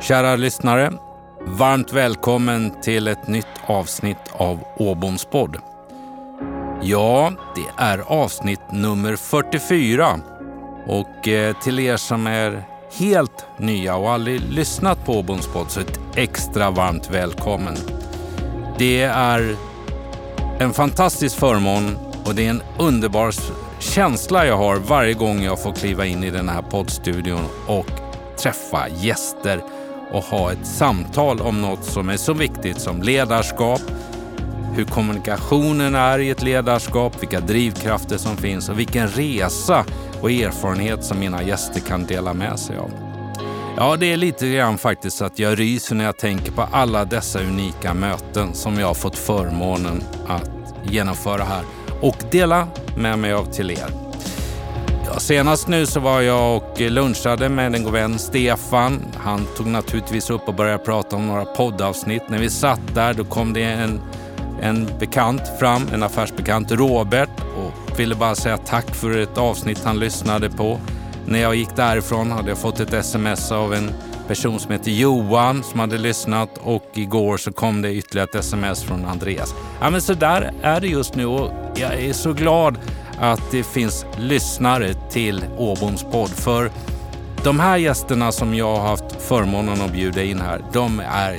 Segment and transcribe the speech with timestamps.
[0.00, 0.92] Kära lyssnare,
[1.46, 5.56] varmt välkommen till ett nytt avsnitt av Åboms podd.
[6.82, 10.20] Ja, det är avsnitt nummer 44
[10.86, 12.64] och eh, till er som är
[12.98, 17.76] helt nya och aldrig lyssnat på Åboms podd så ett extra varmt välkommen.
[18.78, 19.56] Det är
[20.58, 23.34] en fantastisk förmån och det är en underbar
[23.78, 27.99] känsla jag har varje gång jag får kliva in i den här poddstudion och
[28.42, 29.62] träffa gäster
[30.12, 33.80] och ha ett samtal om något som är så viktigt som ledarskap,
[34.74, 39.84] hur kommunikationen är i ett ledarskap, vilka drivkrafter som finns och vilken resa
[40.22, 42.90] och erfarenhet som mina gäster kan dela med sig av.
[43.76, 47.40] Ja, det är lite grann faktiskt att jag ryser när jag tänker på alla dessa
[47.40, 50.50] unika möten som jag har fått förmånen att
[50.84, 51.62] genomföra här
[52.00, 53.99] och dela med mig av till er.
[55.12, 59.02] Ja, senast nu så var jag och lunchade med en god vän, Stefan.
[59.16, 62.22] Han tog naturligtvis upp och började prata om några poddavsnitt.
[62.28, 64.00] När vi satt där då kom det en,
[64.62, 69.98] en bekant fram, en affärsbekant, Robert, och ville bara säga tack för ett avsnitt han
[69.98, 70.80] lyssnade på.
[71.26, 73.90] När jag gick därifrån hade jag fått ett sms av en
[74.28, 78.82] person som heter Johan som hade lyssnat och igår så kom det ytterligare ett sms
[78.82, 79.54] från Andreas.
[79.80, 82.78] Ja, men så där är det just nu och jag är så glad
[83.20, 86.30] att det finns lyssnare till Åboms podd.
[86.30, 86.70] För
[87.44, 91.36] de här gästerna som jag har haft förmånen att bjuda in här, de är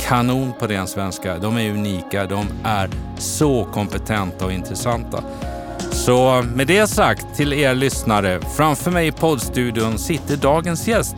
[0.00, 1.38] kanon på ren svenska.
[1.38, 5.24] De är unika, de är så kompetenta och intressanta.
[5.78, 11.16] Så med det sagt till er lyssnare, framför mig i poddstudion sitter dagens gäst.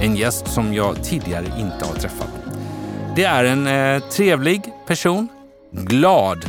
[0.00, 2.28] En gäst som jag tidigare inte har träffat.
[3.16, 5.28] Det är en eh, trevlig person,
[5.72, 6.44] glad,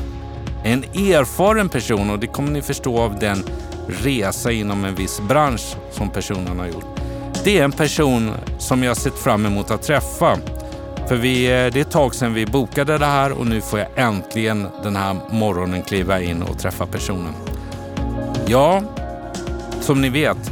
[0.63, 3.43] en erfaren person och det kommer ni förstå av den
[3.87, 6.99] resa inom en viss bransch som personen har gjort.
[7.43, 10.37] Det är en person som jag sett fram emot att träffa.
[11.07, 13.79] För vi, eh, det är ett tag sedan vi bokade det här och nu får
[13.79, 17.33] jag äntligen den här morgonen kliva in och träffa personen.
[18.47, 18.81] Ja,
[19.81, 20.51] som ni vet,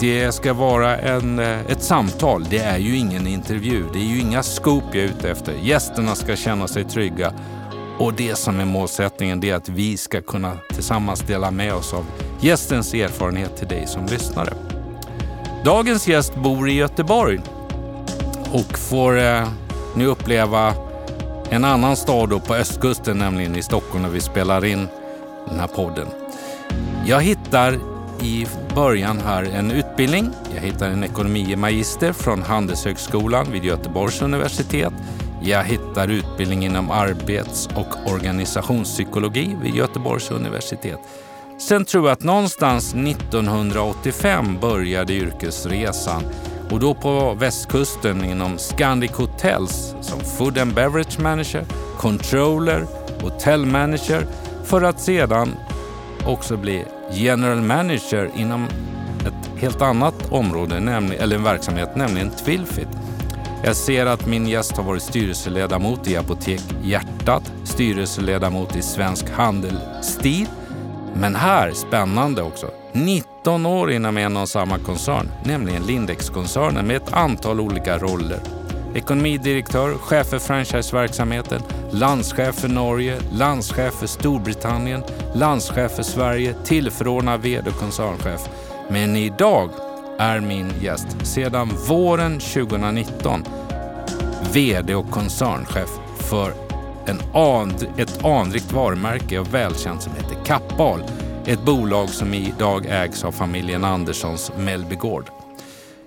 [0.00, 2.44] det ska vara en, eh, ett samtal.
[2.50, 3.84] Det är ju ingen intervju.
[3.92, 5.52] Det är ju inga scoop jag är ute efter.
[5.62, 7.32] Gästerna ska känna sig trygga.
[7.98, 11.94] Och det som är målsättningen det är att vi ska kunna tillsammans dela med oss
[11.94, 12.06] av
[12.40, 14.54] gästens erfarenhet till dig som lyssnare.
[15.64, 17.40] Dagens gäst bor i Göteborg
[18.52, 19.48] och får eh,
[19.96, 20.74] nu uppleva
[21.50, 24.88] en annan stad då på östkusten, nämligen i Stockholm när vi spelar in
[25.48, 26.06] den här podden.
[27.06, 27.78] Jag hittar
[28.22, 30.30] i början här en utbildning.
[30.54, 34.92] Jag hittar en ekonomimagister från Handelshögskolan vid Göteborgs universitet.
[35.42, 40.98] Jag hittar utbildning inom arbets och organisationspsykologi vid Göteborgs universitet.
[41.58, 46.22] Sen tror jag att någonstans 1985 började yrkesresan
[46.70, 51.64] och då på västkusten inom Scandic Hotels som Food and Beverage Manager,
[51.98, 52.86] Controller,
[53.22, 54.26] Hotel Manager
[54.64, 55.54] för att sedan
[56.26, 58.66] också bli General Manager inom
[59.20, 60.76] ett helt annat område,
[61.18, 62.88] eller en verksamhet, nämligen Twilfit.
[63.64, 69.78] Jag ser att min gäst har varit styrelseledamot i Apotek Hjärtat, styrelseledamot i Svensk Handel
[70.02, 70.46] Stil.
[71.14, 77.12] Men här, spännande också, 19 år inom en och samma koncern, nämligen Lindex-koncernen med ett
[77.12, 78.40] antal olika roller.
[78.94, 85.02] Ekonomidirektör, chef för franchiseverksamheten, landschef för Norge, landschef för Storbritannien,
[85.34, 88.40] landschef för Sverige, tillförordnad VD och koncernchef.
[88.88, 89.70] Men idag
[90.22, 93.44] är min gäst sedan våren 2019
[94.52, 95.88] VD och koncernchef
[96.18, 96.52] för
[97.06, 101.02] en and, ett anrikt varumärke och välkänt som heter Kappahl.
[101.46, 105.24] Ett bolag som idag ägs av familjen Anderssons Mellbygård.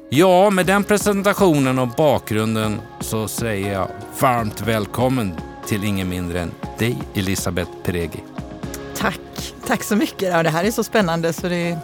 [0.10, 3.88] Ja, med den presentationen och bakgrunden så säger jag
[4.20, 5.34] varmt välkommen
[5.68, 8.24] till ingen mindre än dig, Elisabeth Peregi.
[8.98, 10.30] Tack, tack så mycket.
[10.30, 11.78] Ja, det här är så spännande så det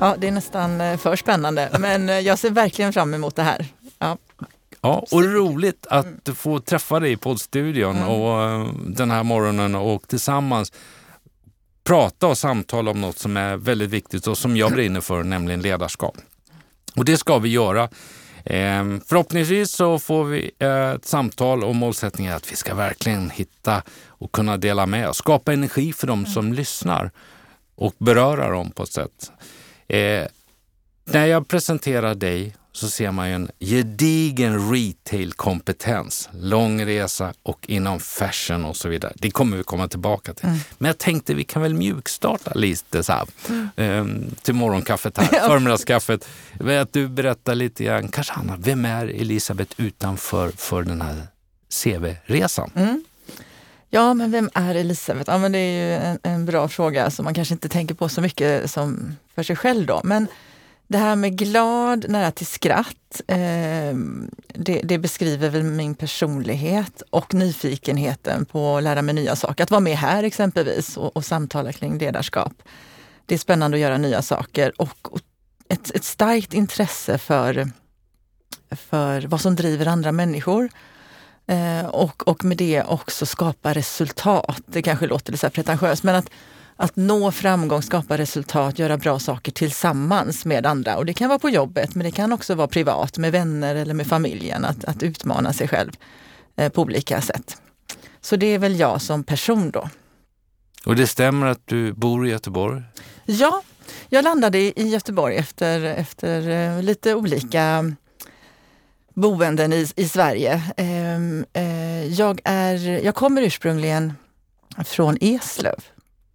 [0.00, 1.70] ja, det är nästan eh, för spännande.
[1.80, 3.66] Men eh, jag ser verkligen fram emot det här.
[3.98, 4.18] Ja.
[4.82, 8.08] Ja, och roligt att få träffa dig i poddstudion mm.
[8.08, 10.72] och eh, den här morgonen och tillsammans
[11.84, 15.62] prata och samtala om något som är väldigt viktigt och som jag brinner för, nämligen
[15.62, 16.16] ledarskap.
[16.96, 17.88] Och det ska vi göra.
[18.44, 23.82] Ehm, förhoppningsvis så får vi ett samtal och målsättningen är att vi ska verkligen hitta
[24.08, 26.52] och kunna dela med oss, skapa energi för som mm.
[26.52, 27.10] lyssnar
[27.74, 29.32] och beröra dem på ett sätt.
[29.90, 30.26] Eh,
[31.04, 38.00] när jag presenterar dig så ser man ju en gedigen retail-kompetens, lång resa och inom
[38.00, 39.12] fashion och så vidare.
[39.16, 40.46] Det kommer vi komma tillbaka till.
[40.46, 40.58] Mm.
[40.78, 43.68] Men jag tänkte vi kan väl mjukstarta lite så här, mm.
[43.76, 46.28] eh, till morgonkaffet här, förmiddagskaffet.
[46.80, 51.26] Att du berättar lite grann, kanske Anna, vem är Elisabeth utanför för den här
[51.82, 52.70] CV-resan?
[52.74, 53.04] Mm.
[53.92, 55.30] Ja, men vem är Elisabeth?
[55.30, 58.08] Ja, men det är ju en, en, bra fråga som man kanske inte tänker på
[58.08, 60.00] så mycket som för sig själv då.
[60.04, 60.26] Men
[60.86, 63.94] det här med glad, nära till skratt, eh,
[64.54, 69.64] det, det, beskriver väl min personlighet och nyfikenheten på att lära mig nya saker.
[69.64, 72.52] Att vara med här exempelvis och, och samtala kring ledarskap.
[73.26, 75.20] Det är spännande att göra nya saker och, och
[75.68, 77.70] ett, ett starkt intresse för,
[78.70, 80.68] för vad som driver andra människor.
[81.50, 84.62] Eh, och, och med det också skapa resultat.
[84.66, 86.30] Det kanske låter lite pretentiöst, men att
[86.82, 90.96] att nå framgång, skapa resultat, göra bra saker tillsammans med andra.
[90.96, 93.94] Och det kan vara på jobbet, men det kan också vara privat med vänner eller
[93.94, 94.64] med familjen.
[94.64, 95.92] Att, att utmana sig själv
[96.56, 97.56] eh, på olika sätt.
[98.20, 99.88] Så det är väl jag som person då.
[100.86, 102.82] Och det stämmer att du bor i Göteborg?
[103.24, 103.62] Ja,
[104.08, 107.92] jag landade i Göteborg efter, efter eh, lite olika
[109.20, 110.62] boenden i, i Sverige.
[110.76, 114.12] Ehm, eh, jag, är, jag kommer ursprungligen
[114.84, 115.84] från Eslöv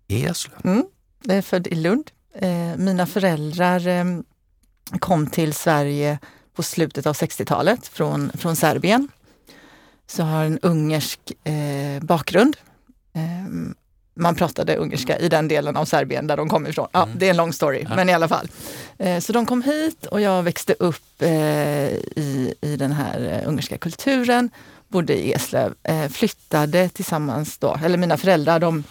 [0.08, 0.60] Eslöv?
[0.64, 0.86] Mm,
[1.24, 2.12] jag är född i Lund.
[2.36, 4.06] Eh, mina föräldrar eh,
[5.00, 6.20] kom till Sverige
[6.56, 9.08] på slutet av 60-talet från, från Serbien.
[10.08, 12.58] Så har en ungersk eh, bakgrund.
[14.16, 16.88] Eh, man pratade ungerska i den delen av Serbien där de kom ifrån.
[16.92, 17.18] Ja, mm.
[17.20, 18.48] Det är en lång story, men i alla fall.
[18.98, 23.78] Eh, så de kom hit och jag växte upp eh, i, i den här ungerska
[23.78, 24.50] kulturen,
[24.88, 25.74] bodde i Eslöv,
[26.10, 28.84] flyttade tillsammans då, eller mina föräldrar de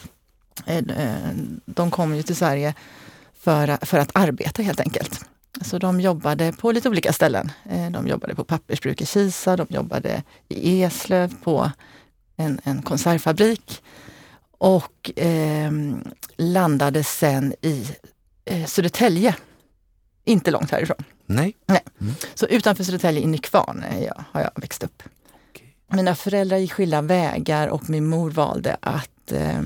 [0.66, 1.32] Eh, eh,
[1.64, 2.74] de kom ju till Sverige
[3.38, 5.24] för, för att arbeta helt enkelt.
[5.60, 7.52] Så de jobbade på lite olika ställen.
[7.70, 11.70] Eh, de jobbade på pappersbruk i Kisa, de jobbade i Eslöv på
[12.36, 13.82] en, en konservfabrik
[14.58, 15.72] och eh,
[16.36, 17.86] landade sen i
[18.44, 19.36] eh, Södertälje.
[20.24, 21.04] Inte långt härifrån.
[21.26, 21.56] Nej.
[21.66, 21.82] Nej.
[22.00, 22.14] Mm.
[22.34, 25.02] Så utanför Södertälje i Nykvarn ja, har jag växt upp.
[25.50, 25.66] Okay.
[25.86, 29.62] Mina föräldrar gick skilda vägar och min mor valde att eh,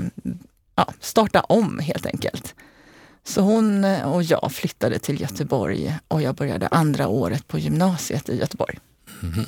[0.74, 2.54] ja, starta om helt enkelt.
[3.24, 8.38] Så hon och jag flyttade till Göteborg och jag började andra året på gymnasiet i
[8.38, 8.78] Göteborg.
[9.22, 9.44] Mm.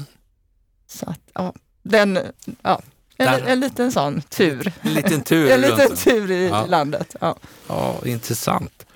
[0.86, 2.18] Så att, ja, den,
[2.62, 2.80] ja,
[3.28, 4.72] en, en, liten sån tur.
[4.82, 6.66] En liten tur, en liten tur i ja.
[6.66, 7.16] landet.
[7.20, 7.36] Ja.
[7.66, 8.86] ja, intressant.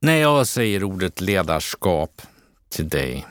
[0.00, 2.22] När jag säger ordet ledarskap
[2.68, 3.26] till dig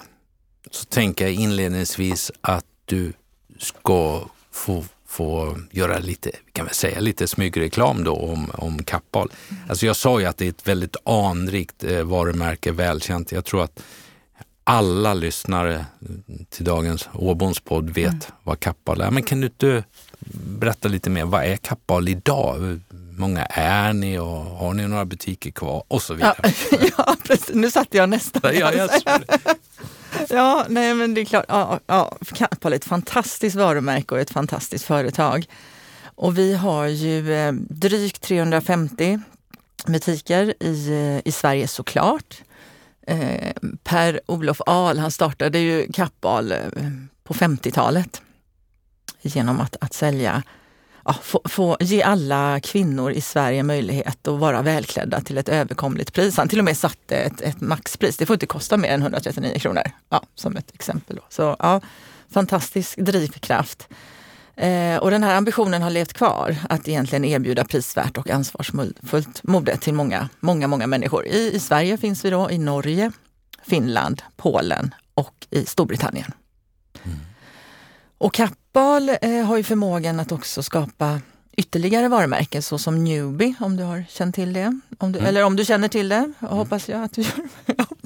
[0.72, 3.14] så tänker jag inledningsvis att du
[3.60, 9.32] ska få få göra lite, kan vi säga, lite smygreklam då om, om Kappahl.
[9.50, 9.64] Mm.
[9.70, 13.32] Alltså jag sa ju att det är ett väldigt anrikt eh, varumärke, välkänt.
[13.32, 13.84] Jag tror att
[14.64, 15.86] alla lyssnare
[16.50, 18.22] till dagens Åboms podd vet mm.
[18.44, 19.12] vad Kappahl är.
[19.12, 19.84] Men kan du inte
[20.60, 22.60] berätta lite mer, vad är Kappahl idag?
[22.60, 22.82] Hur
[23.18, 25.84] många är ni och har ni några butiker kvar?
[25.88, 26.36] Och så vidare.
[26.72, 27.56] Ja, ja precis.
[27.56, 28.42] Nu satte jag nästan.
[28.56, 28.90] Ja, jag
[30.30, 31.46] Ja, nej men det är klart.
[31.48, 35.46] Ja, ja, Kappahl är ett fantastiskt varumärke och ett fantastiskt företag.
[36.16, 39.20] Och vi har ju eh, drygt 350
[39.86, 42.42] butiker i, eh, i Sverige såklart.
[43.08, 43.54] Eh,
[43.84, 46.58] per Olof Ahl, han startade ju Kappahl eh,
[47.24, 48.22] på 50-talet
[49.28, 50.44] genom att, att sälja
[51.06, 56.14] ja, få, få, ge alla kvinnor i Sverige möjlighet att vara välklädda till ett överkomligt
[56.14, 56.38] pris.
[56.38, 58.18] Han till och med satte ett, ett maxpris.
[58.18, 59.84] Det får inte kosta mer än 139 kronor.
[60.10, 61.16] Ja, som ett exempel.
[61.16, 61.22] Då.
[61.30, 61.82] Så ja,
[62.30, 63.88] fantastisk drivkraft.
[64.56, 69.78] Eh, och den här ambitionen har levt kvar, att egentligen erbjuda prisvärt och ansvarsfullt mode
[69.78, 71.26] till många, många, många människor.
[71.26, 73.12] I, I Sverige finns vi då, i Norge,
[73.64, 76.32] Finland, Polen och i Storbritannien.
[77.04, 77.18] Mm.
[78.18, 78.40] Och
[78.78, 81.22] Kappahl eh, har ju förmågan att också skapa
[81.58, 84.80] ytterligare varumärken såsom Newbie, om du har känt till det.
[84.98, 85.30] Om du, mm.
[85.30, 86.34] Eller om du känner till det, mm.
[86.40, 87.32] hoppas jag att du gör.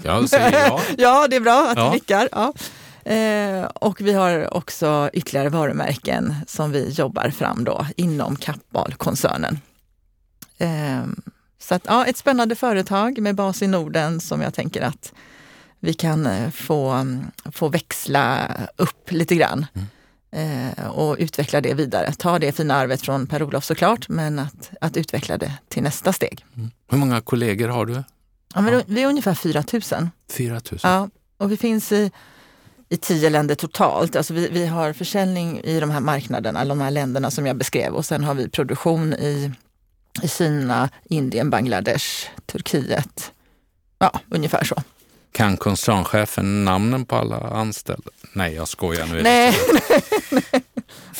[0.03, 1.85] ja, säger ja, det är bra att ja.
[1.85, 2.29] du nickar.
[2.31, 2.53] Ja.
[3.11, 9.59] Eh, och vi har också ytterligare varumärken som vi jobbar fram då inom Kappahl-koncernen.
[10.57, 11.03] Eh,
[11.59, 15.13] så att, ja, ett spännande företag med bas i Norden som jag tänker att
[15.79, 17.05] vi kan eh, få,
[17.51, 18.47] få växla
[18.77, 19.65] upp lite grann.
[19.73, 19.87] Mm
[20.93, 22.13] och utveckla det vidare.
[22.17, 26.45] Ta det fina arvet från Per-Olof såklart, men att, att utveckla det till nästa steg.
[26.55, 26.71] Mm.
[26.89, 28.03] Hur många kollegor har du?
[28.53, 30.09] Ja, men Vi är ungefär 4 000.
[30.29, 30.79] 4 000?
[30.83, 32.11] Ja, och vi finns i,
[32.89, 34.15] i tio länder totalt.
[34.15, 37.93] Alltså vi, vi har försäljning i de här marknaderna, de här länderna som jag beskrev
[37.93, 39.51] och sen har vi produktion i,
[40.21, 42.05] i Kina, Indien, Bangladesh,
[42.45, 43.31] Turkiet.
[43.99, 44.75] Ja, ungefär så.
[45.31, 48.09] Kan koncernchefen namnen på alla anställda?
[48.33, 49.23] Nej, jag skojar nu.
[49.23, 49.57] Nej.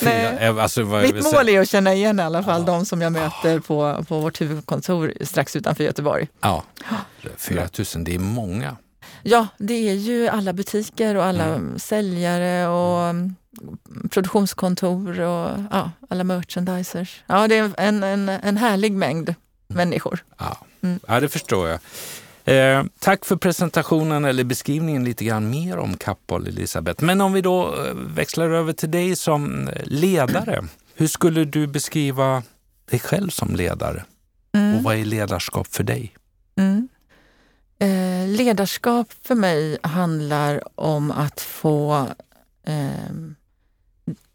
[0.00, 0.48] Nej.
[0.48, 2.66] Alltså, Mitt mål är att känna igen i alla fall ja.
[2.66, 6.28] de som jag möter på, på vårt huvudkontor strax utanför Göteborg.
[6.40, 6.64] Ja,
[7.36, 8.76] 4 000, det är många.
[9.22, 11.78] Ja, det är ju alla butiker och alla mm.
[11.78, 13.34] säljare och mm,
[14.10, 17.22] produktionskontor och ja, alla merchandisers.
[17.26, 19.36] Ja, det är en, en, en härlig mängd mm.
[19.68, 20.24] människor.
[20.38, 21.00] Ja, mm.
[21.08, 21.80] ja det förstår jag.
[22.44, 27.04] Eh, tack för presentationen eller beskrivningen lite grann mer om Kappahl, Elisabeth.
[27.04, 30.64] Men om vi då eh, växlar över till dig som ledare.
[30.94, 32.42] Hur skulle du beskriva
[32.90, 34.04] dig själv som ledare?
[34.54, 34.76] Mm.
[34.76, 36.14] Och vad är ledarskap för dig?
[36.56, 36.88] Mm.
[37.78, 42.06] Eh, ledarskap för mig handlar om att få
[42.66, 43.12] eh,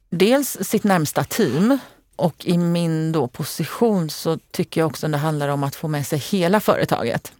[0.10, 1.80] dels sitt närmsta team
[2.16, 5.88] och i min då position så tycker jag också att det handlar om att få
[5.88, 7.32] med sig hela företaget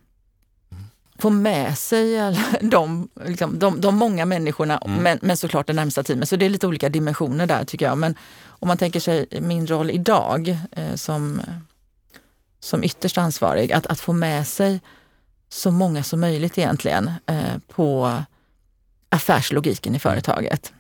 [1.20, 5.04] få med sig alla de, liksom, de, de många människorna, mm.
[5.04, 6.30] men, men såklart det närmsta teamet.
[6.30, 7.98] Så det är lite olika dimensioner där tycker jag.
[7.98, 11.42] Men om man tänker sig min roll idag eh, som,
[12.60, 14.82] som ytterst ansvarig, att, att få med sig
[15.50, 18.18] så många som möjligt egentligen eh, på
[19.10, 20.74] affärslogiken i företaget.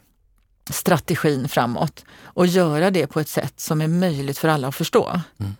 [0.69, 5.21] Strategin framåt och göra det på ett sätt som är möjligt för alla att förstå.
[5.37, 5.55] Mm.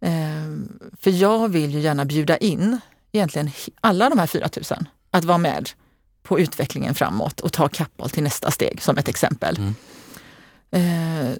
[0.00, 0.70] Eh,
[1.00, 2.80] för jag vill ju gärna bjuda in
[3.12, 3.50] egentligen
[3.80, 5.70] alla de här 4000 att vara med
[6.22, 9.58] på utvecklingen framåt och ta Kappahl till nästa steg som ett exempel.
[9.58, 9.74] Mm.
[10.70, 11.36] Eh,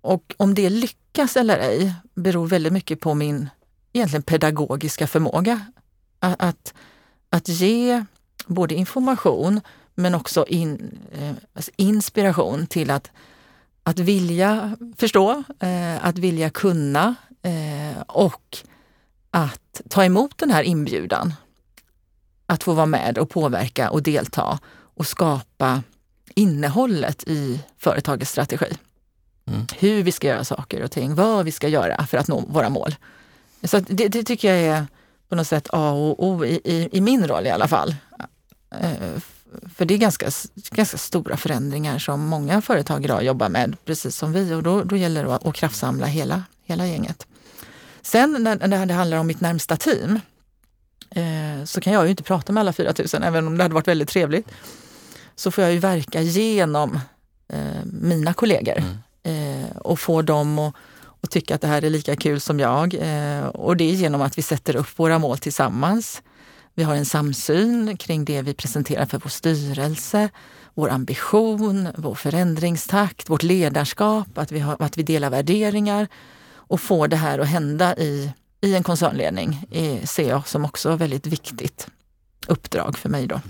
[0.00, 3.48] och om det lyckas eller ej beror väldigt mycket på min
[3.92, 5.66] egentligen pedagogiska förmåga.
[6.18, 6.74] Att, att,
[7.30, 8.04] att ge
[8.46, 9.60] både information
[9.94, 13.10] men också in, eh, alltså inspiration till att,
[13.82, 18.58] att vilja förstå, eh, att vilja kunna eh, och
[19.34, 21.34] att ta emot den här inbjudan.
[22.46, 24.58] Att få vara med och påverka och delta
[24.94, 25.82] och skapa
[26.34, 28.76] innehållet i företagets strategi.
[29.46, 29.66] Mm.
[29.78, 32.68] Hur vi ska göra saker och ting, vad vi ska göra för att nå våra
[32.68, 32.94] mål.
[33.62, 34.86] Så det, det tycker jag är
[35.28, 37.94] på något sätt A och O i, i, i min roll i alla fall.
[38.70, 39.20] Eh,
[39.76, 40.30] för det är ganska,
[40.70, 44.54] ganska stora förändringar som många företag idag jobbar med, precis som vi.
[44.54, 47.26] Och då, då gäller det att, att kraftsamla hela, hela gänget.
[48.04, 50.20] Sen när, när det handlar om mitt närmsta team
[51.10, 53.88] eh, så kan jag ju inte prata med alla 4000 även om det hade varit
[53.88, 54.48] väldigt trevligt.
[55.36, 57.00] Så får jag ju verka genom
[57.48, 58.82] eh, mina kollegor
[59.22, 59.62] mm.
[59.62, 60.74] eh, och få dem att
[61.24, 62.94] och tycka att det här är lika kul som jag.
[62.94, 66.22] Eh, och det är genom att vi sätter upp våra mål tillsammans.
[66.74, 70.28] Vi har en samsyn kring det vi presenterar för vår styrelse,
[70.74, 76.08] vår ambition, vår förändringstakt, vårt ledarskap, att vi, har, att vi delar värderingar
[76.66, 80.96] och få det här att hända i, i en koncernledning är, ser jag som också
[80.96, 81.88] väldigt viktigt
[82.46, 83.26] uppdrag för mig.
[83.26, 83.40] Då.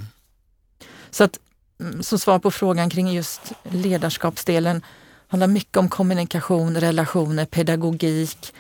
[1.11, 1.39] Så att
[1.81, 4.83] mm, som svar på frågan kring just ledarskapsdelen
[5.29, 8.55] handlar mycket om kommunikation, relationer, pedagogik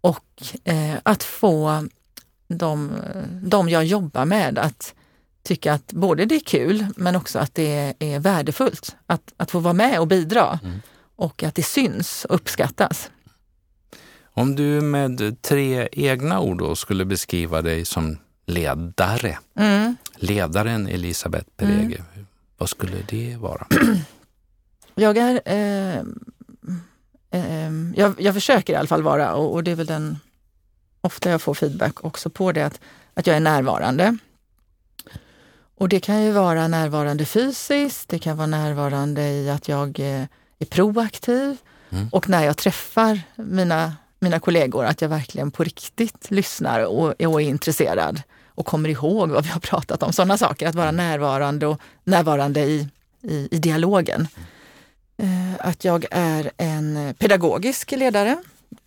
[0.00, 1.88] och eh, att få
[2.48, 2.92] de,
[3.42, 4.94] de jag jobbar med att
[5.42, 9.58] tycka att både det är kul men också att det är värdefullt att, att få
[9.58, 10.80] vara med och bidra mm.
[11.16, 13.10] och att det syns och uppskattas.
[14.38, 19.96] Om du med tre egna ord då skulle beskriva dig som ledare, mm.
[20.16, 22.26] ledaren Elisabeth Perege, mm.
[22.58, 23.66] vad skulle det vara?
[24.94, 25.40] Jag är...
[25.44, 25.96] Eh,
[27.30, 30.18] eh, jag, jag, försöker i alla fall vara, och, och, det är väl den
[31.00, 32.80] ofta jag får feedback också på det, att,
[33.14, 34.16] att jag är närvarande.
[35.74, 40.24] Och det kan ju vara närvarande fysiskt, det kan vara närvarande i att jag eh,
[40.58, 41.56] är proaktiv
[41.90, 42.08] mm.
[42.12, 43.92] och när jag träffar mina
[44.26, 49.30] mina kollegor att jag verkligen på riktigt lyssnar och, och är intresserad och kommer ihåg
[49.30, 50.12] vad vi har pratat om.
[50.12, 52.88] Sådana saker, att vara närvarande och närvarande i,
[53.22, 54.28] i, i dialogen.
[55.18, 58.36] Eh, att jag är en pedagogisk ledare.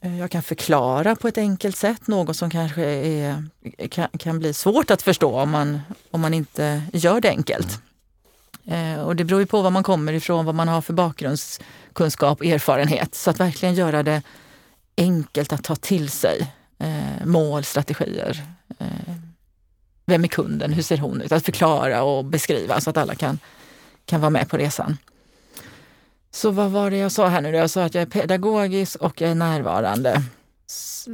[0.01, 3.43] Eh, jag kan förklara på ett enkelt sätt något som kanske är,
[3.89, 5.81] kan, kan bli svårt att förstå om man,
[6.11, 7.79] om man inte gör det enkelt.
[8.65, 12.39] Eh, och det beror ju på var man kommer ifrån, vad man har för bakgrundskunskap
[12.39, 13.15] och erfarenhet.
[13.15, 14.21] Så att verkligen göra det
[14.99, 18.43] enkelt att ta till sig eh, mål, strategier.
[18.79, 19.15] Eh,
[20.05, 20.73] vem är kunden?
[20.73, 21.31] Hur ser hon ut?
[21.31, 23.39] Att förklara och beskriva så att alla kan,
[24.05, 24.97] kan vara med på resan.
[26.31, 27.49] Så vad var det jag sa här nu?
[27.49, 30.23] Jag sa att jag är pedagogisk och jag är närvarande.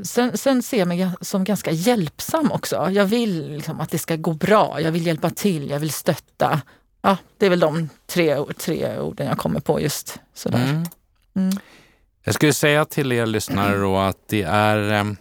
[0.03, 2.89] Sen, sen ser jag mig som ganska hjälpsam också.
[2.91, 4.81] Jag vill liksom att det ska gå bra.
[4.81, 6.61] Jag vill hjälpa till, jag vill stötta.
[7.01, 10.63] Ja, det är väl de tre, tre orden jag kommer på just sådär.
[10.63, 10.85] Mm.
[11.35, 11.57] Mm.
[12.27, 15.17] Jag skulle säga till er lyssnare då att det är, ehm,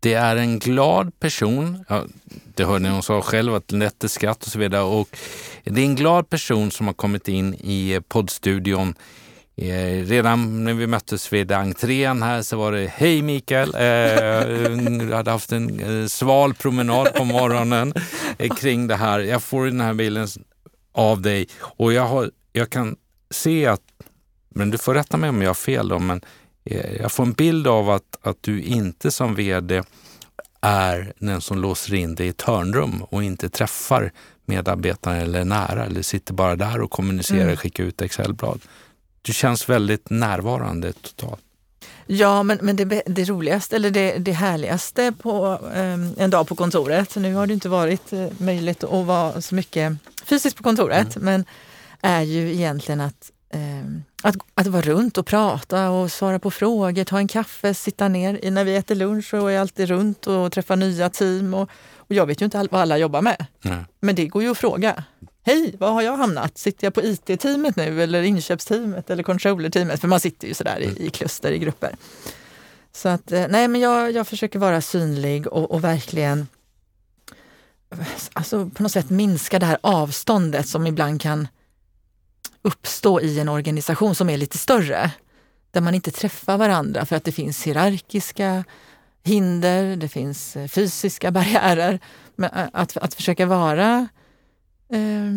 [0.00, 1.84] det är en glad person.
[1.88, 2.04] Ja,
[2.54, 4.82] det hörde ni, hon sa själv, att lätt skratt och så vidare.
[4.82, 5.18] Och
[5.64, 8.94] det är en glad person som har kommit in i poddstudion.
[9.56, 13.74] Eh, redan när vi möttes vid entrén här så var det Hej Mikael!
[13.74, 17.94] Eh, hade haft en eh, sval promenad på morgonen
[18.38, 19.20] eh, kring det här.
[19.20, 20.28] Jag får den här bilden
[20.92, 22.96] av dig och jag, har, jag kan
[23.30, 23.80] se att,
[24.56, 26.20] men du får rätta mig om jag har fel då, men
[27.00, 29.82] jag får en bild av att, att du inte som VD
[30.60, 34.12] är den som låser in dig i ett hörnrum och inte träffar
[34.44, 37.52] medarbetarna eller nära eller sitter bara där och kommunicerar mm.
[37.52, 38.60] och skickar ut Excelblad.
[39.22, 41.40] Du känns väldigt närvarande totalt.
[42.06, 46.54] Ja, men, men det, det roligaste eller det, det härligaste på um, en dag på
[46.54, 51.16] kontoret, nu har det inte varit uh, möjligt att vara så mycket fysiskt på kontoret,
[51.16, 51.24] mm.
[51.24, 51.44] men
[52.02, 57.04] är ju egentligen att um, att, att vara runt och prata och svara på frågor,
[57.04, 58.50] ta en kaffe, sitta ner.
[58.50, 61.54] När vi äter lunch så är jag alltid runt och träffar nya team.
[61.54, 63.46] Och, och jag vet ju inte vad alla jobbar med.
[63.62, 63.84] Nej.
[64.00, 65.04] Men det går ju att fråga.
[65.42, 66.58] Hej, var har jag hamnat?
[66.58, 70.00] Sitter jag på IT-teamet nu eller inköpsteamet eller controller-teamet?
[70.00, 71.96] För man sitter ju sådär i, i kluster, i grupper.
[72.92, 76.46] Så att, eh, nej men jag, jag försöker vara synlig och, och verkligen
[78.32, 81.48] alltså på något sätt minska det här avståndet som ibland kan
[82.66, 85.10] uppstå i en organisation som är lite större.
[85.70, 88.64] Där man inte träffar varandra för att det finns hierarkiska
[89.24, 92.00] hinder, det finns eh, fysiska barriärer.
[92.36, 94.08] Men eh, att, att försöka vara
[94.92, 95.32] eh,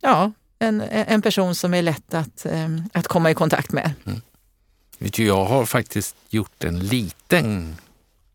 [0.00, 3.92] ja, en, en person som är lätt att, eh, att komma i kontakt med.
[4.06, 4.20] Mm.
[5.16, 7.76] Jag har faktiskt gjort en liten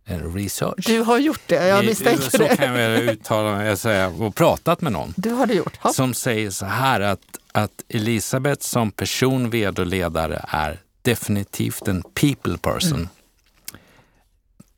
[0.06, 0.86] research.
[0.88, 2.50] Du har gjort det, jag misstänker det.
[2.50, 5.14] Så kan jag uttala mig och pratat med någon.
[5.18, 5.78] Du har det gjort.
[5.78, 5.94] Ha.
[5.94, 12.04] Som säger så här att att Elisabeth som person, vd och ledare är definitivt en
[12.14, 12.94] people person.
[12.94, 13.08] Mm.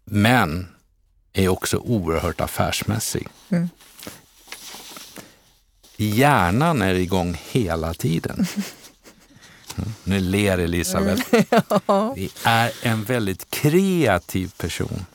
[0.03, 0.67] Men
[1.34, 3.27] är också oerhört affärsmässig.
[3.50, 3.70] Mm.
[5.98, 8.46] Hjärnan är igång hela tiden.
[9.77, 9.94] Mm.
[10.03, 11.24] Nu ler Elisabeth.
[11.32, 11.46] Mm.
[11.86, 12.13] ja.
[12.15, 15.05] Det är en väldigt kreativ person.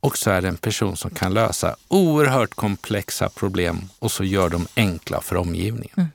[0.00, 4.48] Och så är det en person som kan lösa oerhört komplexa problem och så gör
[4.48, 6.10] de enkla för omgivningen.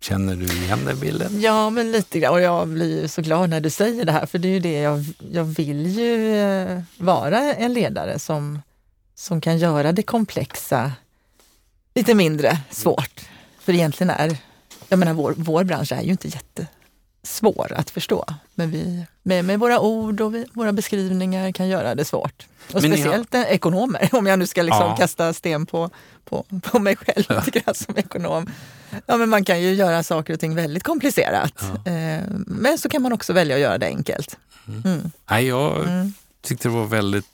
[0.00, 1.40] Känner du igen den bilden?
[1.40, 2.32] Ja, men lite grann.
[2.32, 4.80] Och jag blir så glad när du säger det här, för det är ju det
[4.80, 8.62] jag, jag vill ju eh, vara en ledare som,
[9.14, 10.92] som kan göra det komplexa
[11.94, 13.20] lite mindre svårt.
[13.60, 14.36] För egentligen är,
[14.88, 16.28] jag menar vår, vår bransch är ju inte
[17.20, 18.24] jättesvår att förstå.
[18.54, 22.46] Men vi med, med våra ord och vi, våra beskrivningar kan göra det svårt.
[22.72, 23.44] Och Men speciellt har...
[23.44, 24.96] ekonomer, om jag nu ska liksom ja.
[24.96, 25.90] kasta sten på,
[26.24, 27.24] på, på mig själv
[27.66, 27.74] ja.
[27.74, 28.46] som ekonom.
[29.06, 31.54] Ja, men man kan ju göra saker och ting väldigt komplicerat.
[31.84, 31.92] Ja.
[31.92, 34.38] Eh, men så kan man också välja att göra det enkelt.
[34.68, 34.82] Mm.
[34.84, 35.10] Mm.
[35.30, 36.12] Nej, jag mm.
[36.42, 37.26] tyckte det var väldigt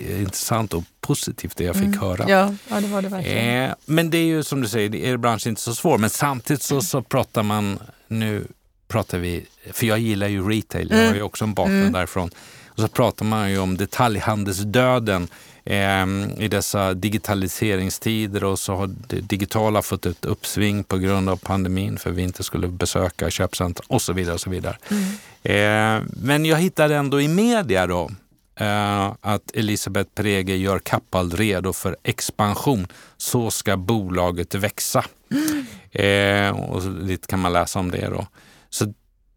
[0.00, 2.00] intressant och positivt det jag fick mm.
[2.00, 2.24] höra.
[2.28, 3.70] Ja, ja, det var det verkligen.
[3.70, 5.98] Eh, men det är ju som du säger, er bransch är inte så svår.
[5.98, 7.78] Men samtidigt så, så pratar man
[8.08, 8.46] nu
[8.94, 11.26] pratar vi, för jag gillar ju retail, jag har ju mm.
[11.26, 11.92] också en bakgrund mm.
[11.92, 12.30] därifrån.
[12.66, 15.28] Och så pratar man ju om detaljhandelsdöden
[15.64, 16.06] eh,
[16.38, 21.98] i dessa digitaliseringstider och så har det digitala fått ett uppsving på grund av pandemin
[21.98, 24.34] för vi inte skulle besöka köpcentrum och så vidare.
[24.34, 24.76] Och så vidare.
[24.90, 25.04] Mm.
[25.42, 28.10] Eh, men jag hittade ändå i media då
[28.56, 32.86] eh, att Elisabeth Prege gör Kappald redo för expansion.
[33.16, 35.04] Så ska bolaget växa.
[35.30, 35.66] Mm.
[35.92, 38.26] Eh, och lite kan man läsa om det då.
[38.74, 38.94] Så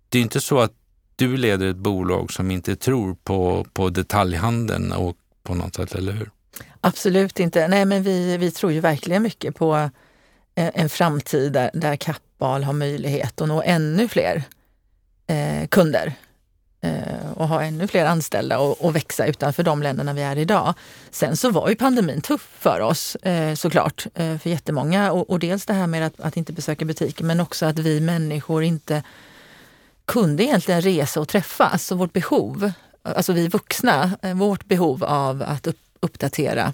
[0.10, 0.71] det är inte så att
[1.15, 6.12] du leder ett bolag som inte tror på, på detaljhandeln och på något sätt, eller
[6.12, 6.30] hur?
[6.82, 7.67] Absolut inte.
[7.67, 9.76] Nej, men vi, vi tror ju verkligen mycket på
[10.56, 14.43] eh, en, framtid där, där Kappahl har möjlighet att nå ännu fler
[15.28, 16.13] eh, kunder
[16.82, 20.73] eh, och ha ännu fler anställda och, och, växa utanför de länderna vi är idag.
[21.12, 25.12] Sen så var ju pandemin tuff för oss eh, såklart, eh, för jättemånga.
[25.12, 28.02] Och, och dels det här med att, att inte besöka butiker men också att vi
[28.02, 29.04] människor inte
[30.07, 31.85] kunde egentligen resa och träffas.
[31.85, 32.71] Så vårt behov,
[33.03, 35.67] alltså vi vuxna, eh, vårt behov av att
[35.99, 36.73] uppdatera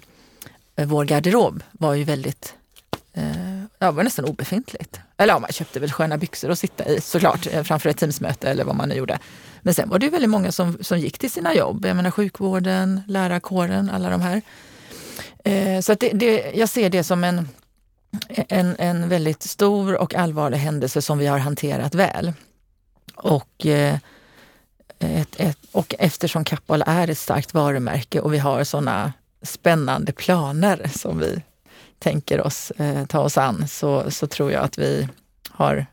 [0.76, 2.54] eh, vår garderob var ju väldigt,
[3.12, 3.22] ja,
[3.78, 5.00] ja, var nästan obefintligt.
[5.16, 8.64] Eller ja, man köpte väl sköna byxor att sitta i såklart framför ett teamsmöte eller
[8.64, 9.18] vad man nu gjorde.
[9.62, 11.84] Men sen var det ju väldigt många som, som gick till sina jobb.
[11.86, 14.42] Jag menar sjukvården, lärarkåren, alla de här.
[15.44, 17.48] Eh, så att det, det, jag ser det som en,
[18.48, 22.32] en, en väldigt stor och allvarlig händelse som vi har hanterat väl.
[23.16, 23.98] Och, eh,
[24.98, 30.90] ett, ett, och eftersom Kappahl är ett starkt varumärke och vi har sådana spännande planer
[30.94, 31.42] som vi
[31.98, 35.08] tänker oss eh, ta oss an så, så tror jag att vi
[35.50, 35.86] har,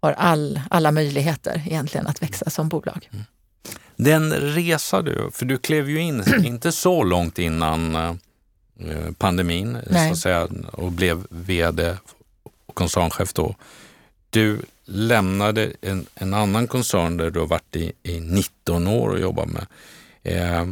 [0.00, 3.08] har all, alla möjligheter egentligen att växa som bolag.
[3.12, 3.24] Mm.
[3.96, 8.14] Den resa du, för du klev ju in inte så långt innan eh,
[9.18, 10.08] pandemin Nej.
[10.08, 11.96] så att säga, och blev vd
[12.66, 13.54] och koncernchef då.
[14.30, 14.60] Du
[14.92, 19.48] lämnade en, en annan koncern där du har varit i, i 19 år och jobbat
[19.48, 19.66] med.
[20.22, 20.66] Eh,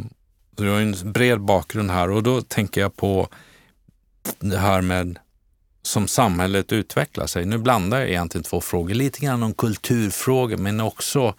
[0.56, 3.28] du har en bred bakgrund här och då tänker jag på
[4.38, 5.18] det här med
[5.82, 7.44] som samhället utvecklar sig.
[7.44, 11.34] Nu blandar jag egentligen två frågor, lite grann om kulturfrågor men också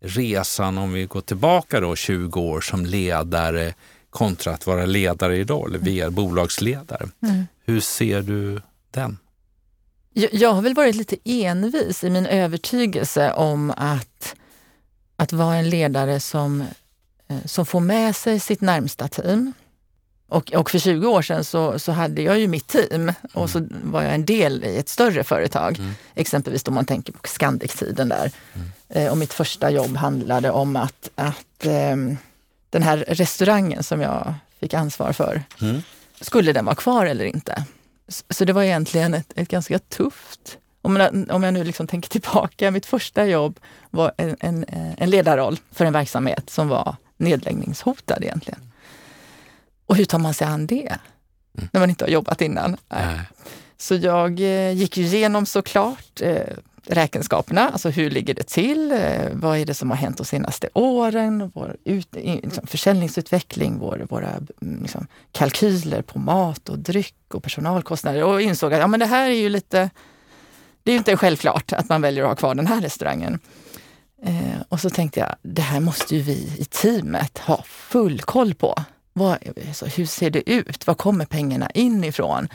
[0.00, 3.74] resan om vi går tillbaka då 20 år som ledare
[4.10, 7.08] kontra att vara ledare idag, eller via bolagsledare.
[7.22, 7.44] Mm.
[7.64, 9.18] Hur ser du den?
[10.16, 14.34] Jag, jag har väl varit lite envis i min övertygelse om att,
[15.16, 16.64] att vara en ledare som,
[17.28, 19.52] eh, som får med sig sitt närmsta team.
[20.28, 23.58] Och, och för 20 år sedan så, så hade jag ju mitt team och så
[23.58, 23.72] mm.
[23.84, 25.78] var jag en del i ett större företag.
[25.78, 25.94] Mm.
[26.14, 28.32] Exempelvis om man tänker på Scandic-tiden där.
[28.54, 28.68] Mm.
[28.88, 31.96] Eh, och mitt första jobb handlade om att, att eh,
[32.70, 35.82] den här restaurangen som jag fick ansvar för, mm.
[36.20, 37.64] skulle den vara kvar eller inte?
[38.08, 42.08] Så det var egentligen ett, ett ganska tufft om jag, om jag nu liksom tänker
[42.08, 44.64] tillbaka, mitt första jobb var en, en,
[44.98, 48.60] en ledarroll för en verksamhet som var nedläggningshotad egentligen.
[49.86, 50.98] Och hur tar man sig an det?
[51.58, 51.68] Mm.
[51.72, 52.76] När man inte har jobbat innan.
[52.88, 53.20] Nej.
[53.76, 56.42] Så jag eh, gick igenom såklart eh,
[56.86, 58.92] räkenskaperna, alltså hur ligger det till?
[58.92, 61.50] Eh, vad är det som har hänt de senaste åren?
[61.54, 64.28] Vår ut, liksom, försäljningsutveckling, vår, våra
[64.62, 69.06] mm, liksom, kalkyler på mat och dryck och personalkostnader och insåg att ja, men det
[69.06, 69.90] här är ju lite,
[70.82, 73.38] det är ju inte självklart att man väljer att ha kvar den här restaurangen.
[74.22, 78.54] Eh, och så tänkte jag, det här måste ju vi i teamet ha full koll
[78.54, 78.74] på.
[79.12, 80.86] Vad, alltså, hur ser det ut?
[80.86, 82.48] Var kommer pengarna in ifrån?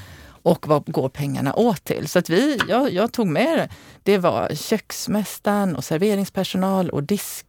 [0.50, 2.08] Och vad går pengarna åt till?
[2.08, 3.70] Så att vi, jag, jag tog med
[4.04, 4.18] det.
[4.18, 7.46] var köksmästaren och serveringspersonal och disk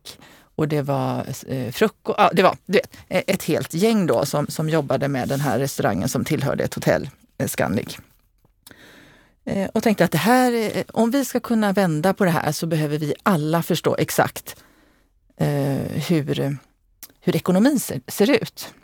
[0.54, 2.18] och det var eh, frukost.
[2.18, 5.58] Ja, det var vet, eh, ett helt gäng då som, som jobbade med den här
[5.58, 7.98] restaurangen som tillhörde ett hotell, eh, Scandic.
[9.44, 12.52] Eh, och tänkte att det här, eh, om vi ska kunna vända på det här
[12.52, 14.56] så behöver vi alla förstå exakt
[15.36, 16.56] eh, hur,
[17.20, 18.74] hur ekonomin ser, ser ut.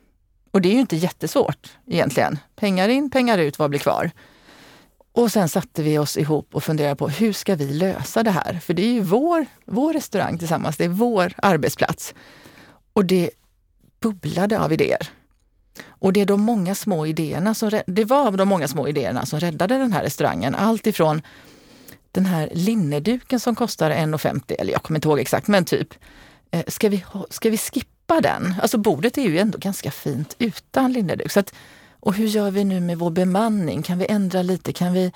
[0.57, 2.39] Och det är ju inte jättesvårt egentligen.
[2.55, 4.11] Pengar in, pengar ut, vad blir kvar?
[5.13, 8.61] Och sen satte vi oss ihop och funderade på hur ska vi lösa det här?
[8.63, 12.15] För det är ju vår, vår restaurang tillsammans, det är vår arbetsplats.
[12.93, 13.31] Och det
[14.01, 15.09] bubblade av idéer.
[15.89, 19.41] Och det, är de många små idéerna som, det var de många små idéerna som
[19.41, 20.55] räddade den här restaurangen.
[20.55, 21.23] Allt ifrån
[22.13, 25.95] den här linneduken som kostar 1,50, eller jag kommer inte ihåg exakt, men typ.
[26.51, 28.55] Eh, ska vi, ska vi skippa tappa den.
[28.63, 31.33] Alltså bordet är ju ändå ganska fint utan linneduk.
[31.33, 31.55] Så att,
[32.01, 33.83] och hur gör vi nu med vår bemanning?
[33.83, 34.73] Kan vi ändra lite?
[34.73, 35.13] Kan vi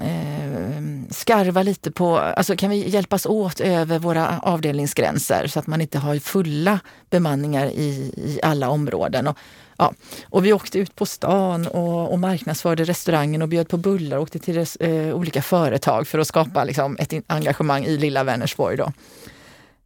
[0.00, 5.80] eh, skarva lite på, alltså kan vi hjälpas åt över våra avdelningsgränser så att man
[5.80, 9.26] inte har fulla bemanningar i, i alla områden.
[9.26, 9.38] Och,
[9.78, 9.92] ja,
[10.24, 14.22] och vi åkte ut på stan och, och marknadsförde restaurangen och bjöd på bullar och
[14.22, 18.76] åkte till res, eh, olika företag för att skapa liksom, ett engagemang i lilla Vänersborg.
[18.76, 18.92] Då.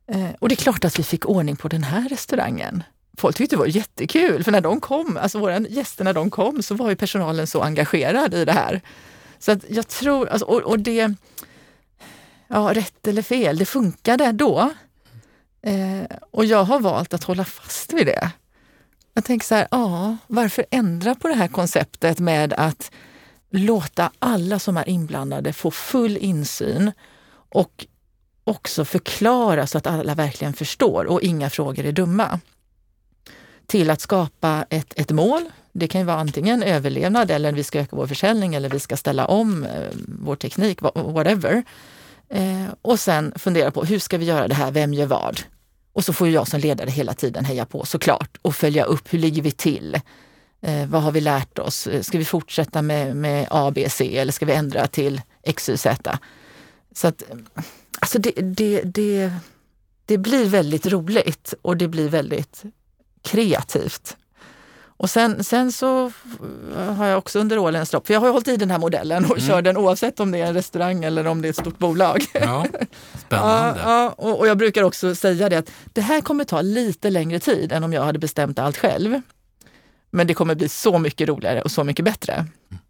[0.09, 2.83] Eh, och det är klart att vi fick ordning på den här restaurangen.
[3.17, 6.63] Folk tyckte det var jättekul, för när de kom, alltså våra gäster när de kom,
[6.63, 8.81] så var ju personalen så engagerad i det här.
[9.39, 11.15] Så att jag tror, alltså, och, och, det,
[12.49, 14.71] ja rätt eller fel, det funkade då.
[15.63, 18.31] Eh, och jag har valt att hålla fast vid det.
[19.15, 22.91] Jag tänker så här, ja, varför ändra på det här konceptet med att
[23.51, 26.93] låta alla som är inblandade få full insyn
[27.49, 27.87] och
[28.49, 32.41] också förklara så att alla verkligen förstår och inga frågor är dumma.
[33.67, 35.43] Till att skapa ett, ett mål.
[35.73, 38.97] Det kan ju vara antingen överlevnad eller vi ska öka vår försäljning eller vi ska
[38.97, 39.71] ställa om eh,
[40.21, 41.63] vår teknik, whatever.
[42.29, 45.41] Eh, och sen fundera på hur ska vi göra det här, vem gör vad?
[45.93, 49.19] Och så får jag som ledare hela tiden heja på såklart och följa upp, hur
[49.19, 50.01] ligger vi till?
[50.61, 51.87] Eh, vad har vi lärt oss?
[51.87, 55.69] Eh, ska vi fortsätta med, med A, B, C eller ska vi ändra till X,
[55.69, 56.19] Y, Z?
[56.95, 57.23] Så att
[58.01, 59.33] Alltså det, det, det,
[60.07, 62.63] det blir väldigt roligt och det blir väldigt
[63.23, 64.17] kreativt.
[64.99, 66.13] Och sen, sen så
[66.97, 69.39] har jag också under årens lopp, för jag har hållit i den här modellen och
[69.39, 69.49] mm.
[69.49, 72.25] kör den oavsett om det är en restaurang eller om det är ett stort bolag.
[72.33, 72.67] Ja,
[73.27, 73.27] spännande.
[73.29, 77.11] ja, ja och, och, jag brukar också säga det att det här kommer ta lite
[77.11, 79.21] längre tid än om jag hade bestämt allt själv.
[80.11, 82.33] Men det kommer bli så mycket roligare och så mycket bättre.
[82.33, 82.83] Mm.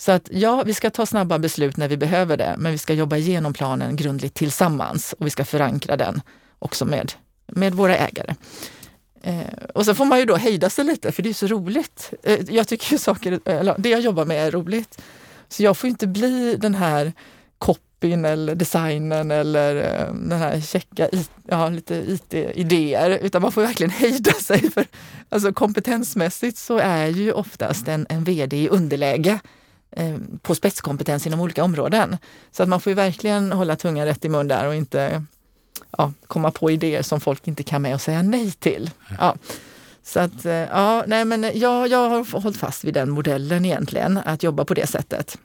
[0.00, 2.94] Så att ja, vi ska ta snabba beslut när vi behöver det, men vi ska
[2.94, 6.22] jobba igenom planen grundligt tillsammans och vi ska förankra den
[6.58, 7.12] också med,
[7.46, 8.34] med våra ägare.
[9.22, 9.40] Eh,
[9.74, 12.12] och så får man ju då hejda sig lite, för det är så roligt.
[12.22, 15.02] Eh, jag tycker ju saker, eller det jag jobbar med är roligt.
[15.48, 17.12] Så jag får inte bli den här
[17.58, 21.08] copyn eller designen eller eh, den här checka
[21.48, 24.70] ja, lite IT-idéer, utan man får verkligen hejda sig.
[24.70, 24.86] för
[25.28, 29.38] alltså Kompetensmässigt så är ju oftast en, en VD i underläge eh,
[30.42, 32.16] på spetskompetens inom olika områden.
[32.50, 35.24] Så att man får ju verkligen hålla tungan rätt i mun där och inte
[35.98, 38.90] ja, komma på idéer som folk inte kan med och säga nej till.
[39.18, 39.36] Ja.
[40.02, 44.18] Så att, eh, ja, nej men jag, jag har hållit fast vid den modellen egentligen,
[44.24, 45.38] att jobba på det sättet.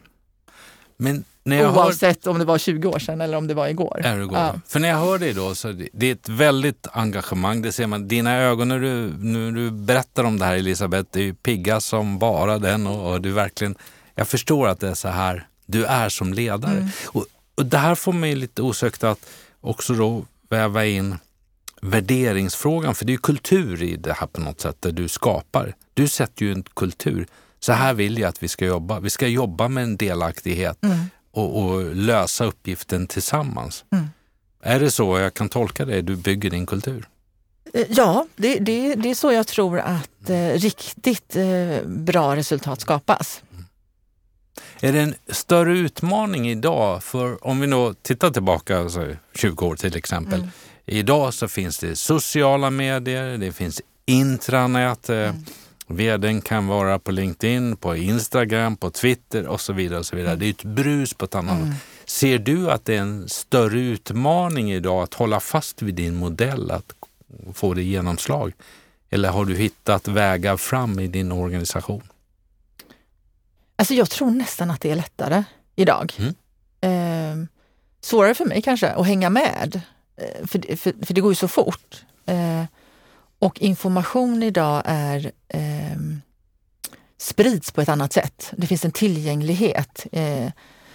[0.98, 2.32] Men när jag Oavsett hör...
[2.32, 4.02] om det var 20 år sedan eller om det var igår.
[4.04, 4.38] Är igår?
[4.38, 4.56] Ja.
[4.68, 7.62] För när jag hör dig då, så det är ett väldigt engagemang.
[7.62, 8.08] Det ser man.
[8.08, 11.80] Dina ögon när du, när du berättar om det här Elisabeth, det är ju pigga
[11.82, 13.76] som bara den och, och du verkligen,
[14.16, 16.78] jag förstår att det är så här du är som ledare.
[16.78, 16.90] Mm.
[17.06, 17.26] Och,
[17.56, 19.30] och det här får mig lite osökt att
[19.62, 21.18] också då väva in
[21.82, 25.76] värderingsfrågan, för det är kultur i det här på något sätt, där du skapar.
[25.94, 27.28] Du sätter ju en kultur.
[27.60, 29.00] Så här vill jag att vi ska jobba.
[29.00, 30.98] Vi ska jobba med en delaktighet mm.
[31.32, 33.86] och, och, lösa uppgiften tillsammans.
[33.92, 34.06] Mm.
[34.62, 36.02] Är det så jag kan tolka det?
[36.02, 37.08] Du bygger din kultur?
[37.74, 42.82] Eh, ja, det, det, det är så jag tror att eh, riktigt eh, bra resultat
[42.82, 43.42] skapas.
[44.82, 49.76] Är det en större utmaning idag, för om vi nu tittar tillbaka alltså 20 år
[49.76, 50.40] till exempel.
[50.40, 50.50] Mm.
[50.86, 55.10] Idag så finns det sociala medier, det finns intranät.
[55.10, 55.46] Eh, mm.
[55.88, 60.00] Vdn kan vara på LinkedIn, på Instagram, på Twitter och så vidare.
[60.00, 60.34] Och så vidare.
[60.34, 60.40] Mm.
[60.40, 61.74] Det är ett brus på ett annat mm.
[62.06, 66.72] Ser du att det är en större utmaning idag att hålla fast vid din modell,
[66.72, 66.94] att
[67.54, 68.54] få det genomslag?
[69.10, 72.02] Eller har du hittat vägar fram i din organisation?
[73.76, 75.44] Alltså jag tror nästan att det är lättare
[75.76, 76.14] idag.
[76.18, 76.34] Mm.
[76.82, 77.48] Eh,
[78.02, 79.82] svårare för mig kanske att hänga med,
[80.18, 82.06] eh, för, för, för det går ju så fort.
[82.26, 82.64] Eh,
[83.40, 85.98] och information idag är eh,
[87.18, 88.54] sprids på ett annat sätt.
[88.58, 90.06] Det finns en tillgänglighet.
[90.12, 90.50] Eh,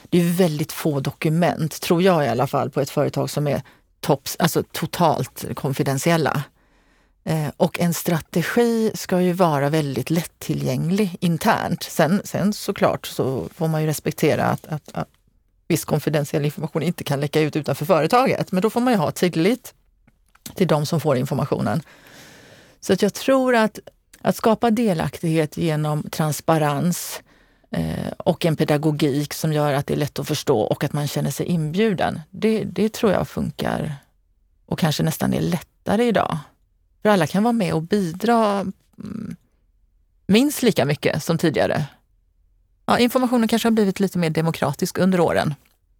[0.04, 3.62] det är väldigt få dokument, tror jag i alla fall, på ett företag som är
[4.00, 6.42] tops, alltså totalt konfidentiella.
[7.24, 11.83] Eh, och en strategi ska ju vara väldigt lättillgänglig internt.
[11.83, 15.09] Sen, sen såklart så får man ju respektera att, att, att
[15.68, 18.52] viss konfidentiell information inte kan läcka ut utanför företaget.
[18.52, 19.74] Men då får man ju ha tillit
[20.54, 21.83] till de som får informationen.
[22.80, 23.78] Så att jag tror att,
[24.22, 27.22] att skapa delaktighet genom transparens
[27.70, 31.09] eh, och en pedagogik som gör att det är lätt att förstå och att man
[31.09, 32.20] känner sig inbjuden.
[32.30, 33.94] Det, det tror jag funkar
[34.66, 36.38] och kanske nästan är lättare idag.
[37.02, 38.60] För alla kan vara med och bidra
[38.98, 39.36] mm,
[40.26, 41.86] minst lika mycket som tidigare.
[42.86, 45.54] Ja, informationen kanske har blivit lite mer demokratisk under åren.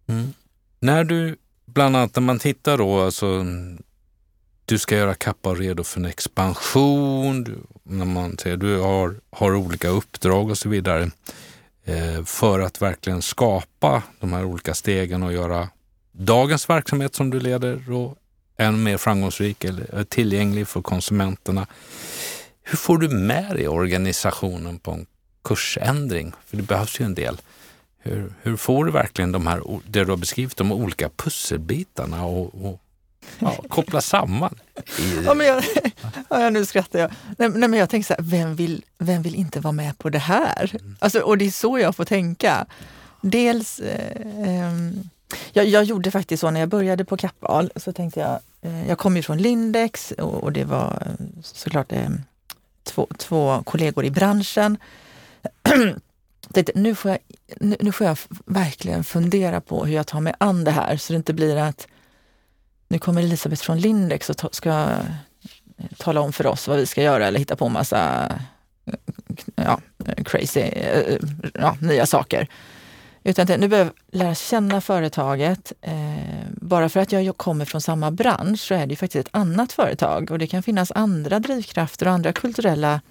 [0.07, 0.33] Mm.
[0.79, 1.35] När du,
[1.65, 3.45] bland annat när man tittar då, alltså,
[4.65, 9.55] du ska göra Kappa redo för en expansion, du, när man säger du har, har
[9.55, 11.11] olika uppdrag och så vidare.
[11.83, 15.69] Eh, för att verkligen skapa de här olika stegen och göra
[16.11, 18.17] dagens verksamhet som du leder och
[18.61, 21.67] än mer framgångsrik eller tillgänglig för konsumenterna.
[22.63, 25.05] Hur får du med dig organisationen på en
[25.43, 26.33] kursändring?
[26.45, 27.41] För det behövs ju en del.
[27.99, 32.65] Hur, hur får du verkligen de här, det du har beskrivit, de olika pusselbitarna och,
[32.65, 32.81] och
[33.39, 34.59] ja, koppla samman?
[35.25, 35.63] Ja, men jag,
[36.29, 37.11] ja, nu skrattar jag.
[37.37, 40.09] Nej, nej, men jag tänker så här, vem vill, vem vill inte vara med på
[40.09, 40.75] det här?
[40.79, 40.95] Mm.
[40.99, 42.65] Alltså, och det är så jag får tänka.
[43.21, 44.71] Dels eh, eh,
[45.53, 48.97] jag, jag, gjorde faktiskt så när jag började på Kappahl, så tänkte jag, eh, jag
[48.97, 52.09] kom ju från Lindex och, och det var eh, såklart eh,
[52.83, 54.77] två, två kollegor i branschen.
[56.53, 57.19] tänkte, nu, får jag,
[57.59, 61.13] nu, nu, får jag verkligen fundera på hur jag tar mig an det här så
[61.13, 61.87] det inte blir att
[62.87, 66.85] nu kommer Elisabeth från Lindex och ta, ska eh, tala om för oss vad vi
[66.85, 68.31] ska göra eller hitta på massa
[68.85, 68.93] eh,
[69.55, 69.79] ja,
[70.25, 70.71] crazy
[71.53, 72.47] ja, nya saker.
[73.23, 75.73] Utan nu behöver jag lära känna företaget.
[75.81, 75.93] Eh,
[76.51, 79.71] bara för att jag kommer från samma bransch så är det ju faktiskt ett annat
[79.73, 83.01] företag och det kan finnas andra drivkrafter och andra kulturella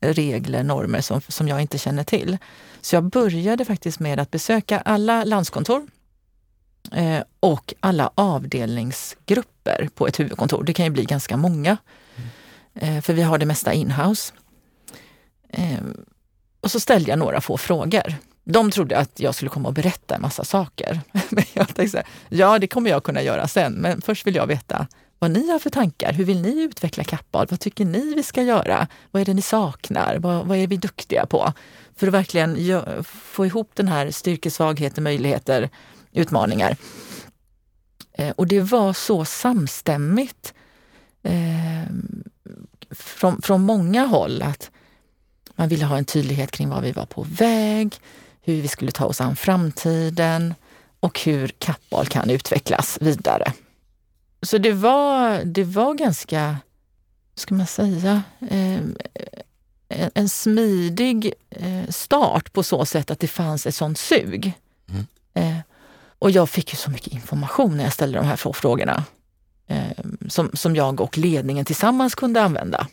[0.00, 2.38] regler, normer som, som jag inte känner till.
[2.80, 5.86] Så jag började faktiskt med att besöka alla landskontor
[6.92, 10.64] eh, och alla avdelningsgrupper på ett huvudkontor.
[10.64, 11.76] Det kan ju bli ganska många,
[12.74, 14.32] eh, för vi har det mesta inhouse.
[15.48, 15.80] Eh,
[16.60, 18.14] och så ställde jag några få frågor.
[18.44, 21.00] De trodde att jag skulle komma och berätta en massa saker.
[21.30, 24.34] Men jag tänkte så här, ja det kommer jag kunna göra sen, men först vill
[24.34, 24.86] jag veta
[25.18, 26.12] vad ni har för tankar.
[26.12, 27.46] Hur vill ni utveckla Kappahl?
[27.50, 28.86] Vad tycker ni vi ska göra?
[29.10, 30.16] Vad är det ni saknar?
[30.18, 31.52] Vad, vad är vi duktiga på?
[31.96, 32.56] För att verkligen
[33.04, 35.70] få ihop den här styrkesvagheten, möjligheter,
[36.12, 36.76] utmaningar.
[38.12, 40.54] Eh, och det var så samstämmigt
[41.22, 41.92] eh,
[42.90, 44.70] från, från många håll att
[45.56, 47.96] man ville ha en tydlighet kring var vi var på väg
[48.54, 50.54] hur vi skulle ta oss an framtiden
[51.00, 53.52] och hur kappal kan utvecklas vidare.
[54.42, 56.56] Så det var, det var ganska,
[57.34, 58.80] ska man säga, eh,
[60.14, 64.52] en smidig eh, start på så sätt att det fanns ett sånt sug.
[64.88, 65.06] Mm.
[65.34, 65.60] Eh,
[66.18, 69.04] och jag fick ju så mycket information när jag ställde de här två frågorna
[69.66, 72.86] eh, som, som jag och ledningen tillsammans kunde använda.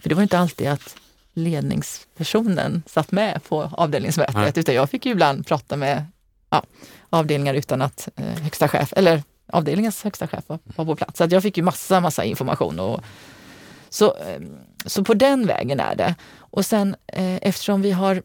[0.00, 0.96] För det var inte alltid att
[1.34, 4.52] ledningspersonen satt med på avdelningsmötet, Nej.
[4.56, 6.06] utan jag fick ju ibland prata med
[6.50, 6.62] ja,
[7.10, 11.18] avdelningar utan att eh, högsta chef, eller avdelningens högsta chef var, var på plats.
[11.18, 12.80] Så jag fick ju massa, massa information.
[12.80, 13.00] Och,
[13.88, 14.40] så, eh,
[14.86, 16.14] så på den vägen är det.
[16.38, 18.22] Och sen eh, eftersom vi har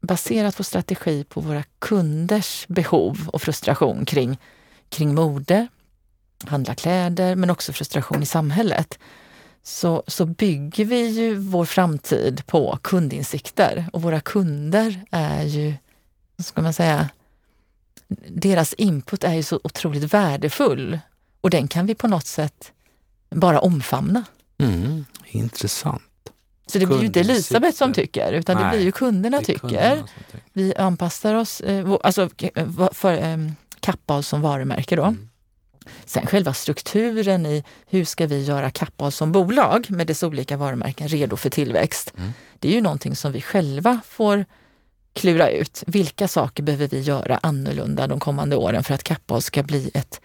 [0.00, 4.38] baserat vår strategi på våra kunders behov och frustration kring,
[4.88, 5.66] kring mode,
[6.46, 8.98] handla kläder, men också frustration i samhället,
[9.62, 13.86] så, så bygger vi ju vår framtid på kundinsikter.
[13.92, 15.74] Och våra kunder är ju,
[16.38, 17.08] ska man säga,
[18.28, 20.98] deras input är ju så otroligt värdefull
[21.40, 22.72] och den kan vi på något sätt
[23.30, 24.24] bara omfamna.
[24.58, 26.02] Mm, intressant.
[26.66, 29.58] Så det blir ju inte Elisabeth som tycker, utan Nej, det blir ju kunderna tycker.
[29.60, 30.08] Kunderna
[30.52, 32.30] vi anpassar oss, eh, alltså
[32.92, 35.02] för ehm, Kappahl som varumärke då.
[35.02, 35.27] Mm.
[36.04, 41.08] Sen själva strukturen i hur ska vi göra Kappahl som bolag med dess olika varumärken
[41.08, 42.12] redo för tillväxt.
[42.18, 42.32] Mm.
[42.58, 44.44] Det är ju någonting som vi själva får
[45.12, 45.84] klura ut.
[45.86, 50.20] Vilka saker behöver vi göra annorlunda de kommande åren för att Kappahl ska bli ett,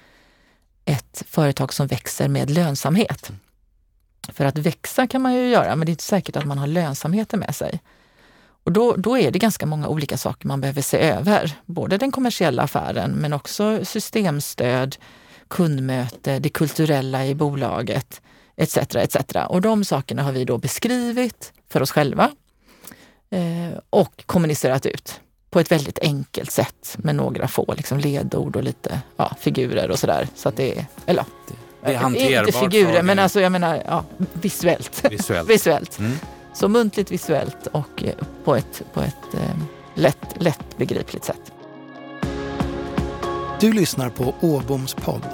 [0.85, 3.29] ett företag som växer med lönsamhet?
[3.29, 3.39] Mm.
[4.29, 6.67] För att växa kan man ju göra, men det är inte säkert att man har
[6.67, 7.81] lönsamheten med sig.
[8.63, 11.51] Och då, då är det ganska många olika saker man behöver se över.
[11.65, 14.95] Både den kommersiella affären, men också systemstöd,
[15.47, 18.21] kundmöte, det kulturella i bolaget
[18.55, 18.77] etc.
[18.77, 19.15] etc.
[19.49, 22.31] Och de sakerna har vi då beskrivit för oss själva
[23.29, 28.63] eh, och kommunicerat ut på ett väldigt enkelt sätt med några få liksom, ledord och
[28.63, 30.27] lite ja, figurer och sådär.
[30.35, 31.25] Så att det är, eller,
[31.85, 32.47] det är hanterbart.
[32.47, 34.03] Inte figurer, men alltså jag menar ja,
[34.33, 35.05] visuellt.
[35.11, 35.49] Visuellt.
[35.49, 35.99] visuellt.
[35.99, 36.13] Mm.
[36.53, 39.57] Så muntligt, visuellt och eh, på ett, på ett eh,
[39.95, 41.51] lätt, lätt begripligt sätt.
[43.63, 45.27] Du lyssnar på Åboms podd.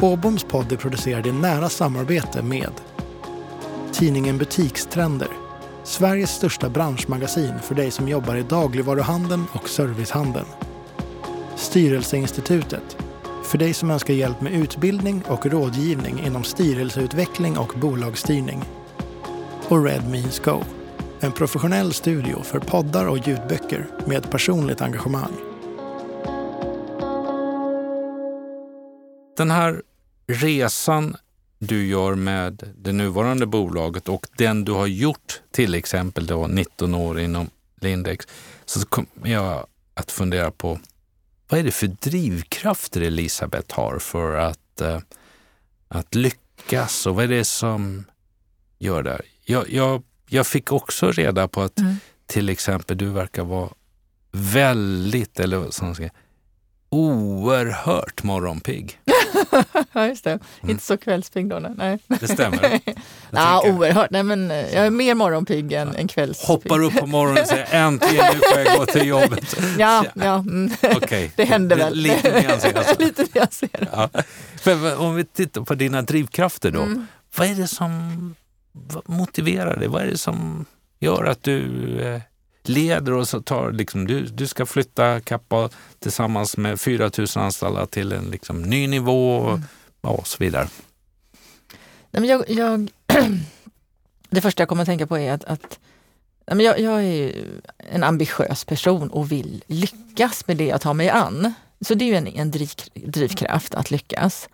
[0.00, 2.72] Åboms podd är producerad i nära samarbete med
[3.92, 5.28] tidningen Butikstrender,
[5.84, 10.46] Sveriges största branschmagasin för dig som jobbar i dagligvaruhandeln och servicehandeln.
[11.56, 12.96] Styrelseinstitutet,
[13.44, 18.64] för dig som önskar hjälp med utbildning och rådgivning inom styrelseutveckling och bolagsstyrning.
[19.68, 20.64] Och Red Means Go,
[21.20, 25.53] en professionell studio för poddar och ljudböcker med personligt engagemang.
[29.36, 29.82] Den här
[30.26, 31.16] resan
[31.58, 36.94] du gör med det nuvarande bolaget och den du har gjort till exempel då 19
[36.94, 38.26] år inom Lindex,
[38.64, 40.78] så kommer jag att fundera på
[41.48, 44.98] vad är det för drivkrafter Elisabeth har för att, uh,
[45.88, 48.04] att lyckas och vad är det som
[48.78, 49.22] gör det?
[49.44, 51.96] Jag, jag, jag fick också reda på att mm.
[52.26, 53.70] till exempel du verkar vara
[54.32, 56.08] väldigt, eller som ska,
[56.88, 59.00] oerhört morgonpigg.
[59.92, 60.30] ja, just det.
[60.30, 60.70] Mm.
[60.70, 61.58] Inte så kvällspigg då.
[61.58, 61.98] Nej.
[62.20, 62.80] Det stämmer.
[63.30, 64.10] ja, oerhört.
[64.10, 65.98] Nej, men eh, jag är mer morgonpigg än, ja.
[65.98, 66.48] än kvällspigg.
[66.48, 69.56] Hoppar upp på morgonen och säger äntligen nu får jag gå till jobbet.
[69.78, 70.34] ja, ja.
[70.34, 70.70] Mm.
[70.96, 71.30] Okay.
[71.36, 71.94] det händer väl.
[71.94, 73.00] Lite nyanserat.
[73.00, 73.88] Lite nyanserat.
[74.64, 74.96] Ja.
[74.96, 76.82] Om vi tittar på dina drivkrafter då.
[76.82, 77.06] Mm.
[77.36, 78.34] Vad är det som
[79.06, 79.88] motiverar dig?
[79.88, 80.64] Vad är det som
[81.00, 82.20] gör att du eh,
[82.68, 87.86] leder och så tar liksom, du, du ska flytta Kappa tillsammans med 4 000 anställda
[87.86, 89.62] till en liksom, ny nivå och, mm.
[90.00, 90.68] och så vidare.
[92.10, 92.90] Nej, men jag, jag
[94.30, 95.78] det första jag kommer att tänka på är att, att
[96.46, 97.32] nej, jag, jag är
[97.78, 101.54] en ambitiös person och vill lyckas med det jag tar mig an.
[101.80, 104.48] Så det är ju en, en driv, drivkraft att lyckas.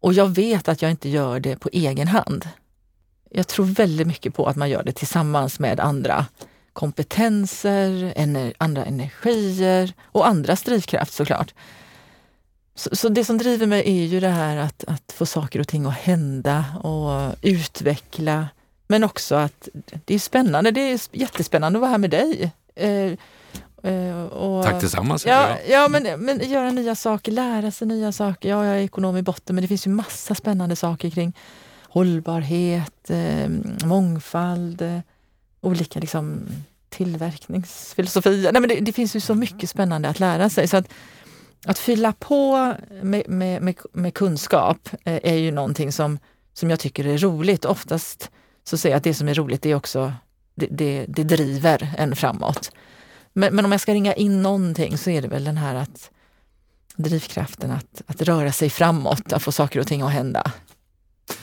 [0.00, 2.48] Och jag vet att jag inte gör det på egen hand.
[3.30, 6.26] Jag tror väldigt mycket på att man gör det tillsammans med andra
[6.76, 11.54] kompetenser, ener, andra energier och andras drivkraft såklart.
[12.74, 15.68] Så, så, det som driver mig är ju det här att, att få saker och
[15.68, 18.48] ting att hända och utveckla.
[18.86, 19.68] Men också att
[20.04, 20.70] det är spännande.
[20.70, 22.52] Det är jättespännande att vara här med dig.
[22.74, 23.12] Eh,
[23.92, 25.26] eh, och, Tack tillsammans.
[25.26, 28.48] Ja, ja men, men göra nya saker, lära sig nya saker.
[28.48, 31.32] Ja, jag är ekonom i botten, men det finns ju massa spännande saker kring
[31.82, 33.48] hållbarhet, eh,
[33.84, 35.00] mångfald, eh,
[35.66, 36.46] olika liksom,
[36.88, 38.52] tillverkningsfilosofier.
[38.52, 40.68] Nej, men det, det, finns ju så mycket spännande att lära sig.
[40.68, 40.88] Så att,
[41.66, 46.18] att fylla på med, med, med, med kunskap eh, är ju någonting som,
[46.52, 47.64] som jag tycker är roligt.
[47.64, 48.30] Oftast
[48.64, 50.12] så säger jag att det som är roligt är också,
[50.54, 52.70] det, det, det driver en framåt.
[53.32, 56.10] Men, men, om jag ska ringa in någonting så är det väl den här att
[56.96, 60.52] drivkraften att, att röra sig framåt, att få saker och ting att hända.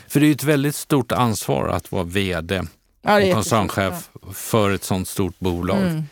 [0.08, 2.62] För det är ett väldigt stort ansvar att vara VD
[3.04, 4.34] ja, och koncernchef ja.
[4.34, 5.82] för ett sådant stort bolag.
[5.82, 6.04] Mm.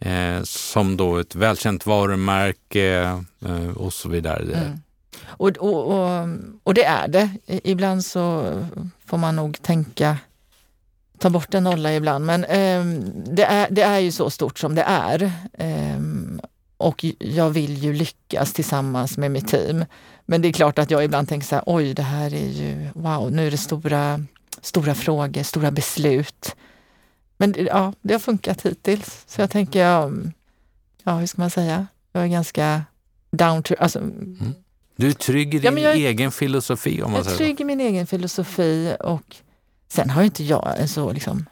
[0.00, 4.54] Eh, som då ett välkänt varumärke eh, och så vidare.
[4.54, 4.80] Mm.
[5.26, 6.28] Och, och, och,
[6.62, 7.30] och, det är det.
[7.46, 8.54] Ibland så
[9.06, 10.18] får man nog tänka,
[11.18, 12.84] ta bort en nolla ibland, men eh,
[13.32, 15.32] det, är, det är ju så stort som det är.
[15.52, 16.00] Eh,
[16.76, 19.84] och jag vill ju lyckas tillsammans med mitt team.
[20.26, 22.88] Men det är klart att jag ibland tänker så här, oj det här är ju,
[22.94, 24.24] wow, nu är det stora,
[24.60, 26.56] stora frågor, stora beslut.
[27.36, 29.24] Men ja, det har funkat hittills.
[29.26, 29.80] Så jag tänker,
[31.04, 32.82] ja, hur ska man säga, jag är ganska
[33.30, 34.54] down to, alltså, mm.
[34.96, 37.64] Du är trygg i din ja, jag, egen filosofi om man Jag är trygg i
[37.64, 39.36] min egen filosofi och
[39.88, 41.46] sen har inte jag en så liksom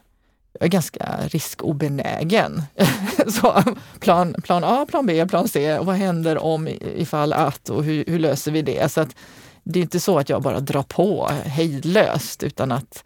[0.53, 2.63] jag är ganska riskobenägen.
[3.27, 3.63] så
[3.99, 5.77] plan, plan A, plan B, plan C.
[5.77, 8.91] Och vad händer om ifall att och hur, hur löser vi det?
[8.91, 9.15] Så att
[9.71, 13.03] det är inte så att jag bara drar på hejdlöst utan att,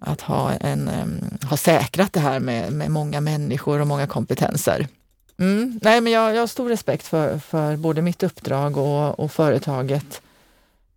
[0.00, 0.90] att ha, en,
[1.50, 4.88] ha säkrat det här med, med många människor och många kompetenser.
[5.38, 5.80] Mm.
[5.82, 10.22] Nej, men jag, jag har stor respekt för, för både mitt uppdrag och, och företaget.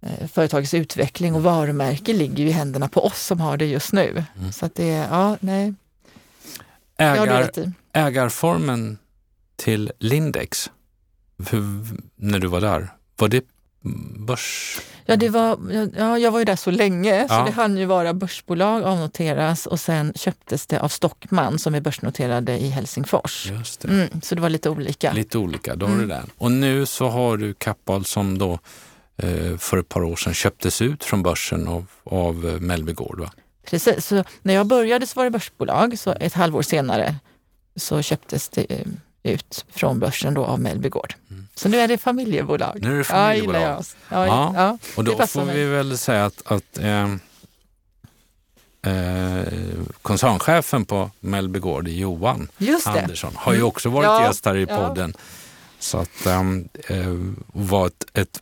[0.02, 3.94] Eh, företagets utveckling och varumärke ligger ju i händerna på oss som har det just
[3.94, 4.24] nu.
[4.40, 4.52] Mm.
[4.52, 5.74] Så att det, ja, nej.
[6.98, 7.52] Ägar,
[7.94, 8.98] ägarformen
[9.56, 10.72] till Lindex,
[11.50, 11.86] hur,
[12.16, 13.46] när du var där, var det
[14.18, 14.80] börs?
[15.06, 15.58] Ja, det var,
[15.98, 17.28] ja, jag var ju där så länge ja.
[17.28, 21.82] så det hann ju vara börsbolag, avnoteras och sen köptes det av Stockman som är
[21.82, 23.52] börsnoterade i Helsingfors.
[23.52, 23.88] Just det.
[23.88, 25.14] Mm, så det var lite olika.
[25.14, 26.08] Lite olika, då har mm.
[26.08, 26.30] du den.
[26.38, 28.60] Och nu så har du Kappahl som då
[29.18, 33.20] eh, för ett par år sedan köptes ut från börsen av, av eh, Mellby Gård.
[33.20, 33.32] Va?
[33.66, 37.16] Precis, så när jag började så var det börsbolag, så ett halvår senare
[37.76, 38.88] så köptes det eh,
[39.24, 41.16] ut från börsen då av Mellby Gård.
[41.30, 41.48] Mm.
[41.56, 42.78] Så nu är det familjebolag.
[42.82, 43.62] Nu är det familjebolag.
[43.62, 45.56] Ja, ja, ja, ja, och då får mig.
[45.56, 47.14] vi väl säga att, att eh,
[48.94, 49.44] eh,
[50.02, 52.48] koncernchefen på Mellby Gård, Johan
[52.86, 53.68] Andersson, har ju mm.
[53.68, 55.14] också varit ja, gäst här i podden.
[55.80, 57.16] Så att ehm, eh,
[57.48, 58.42] var ett, ett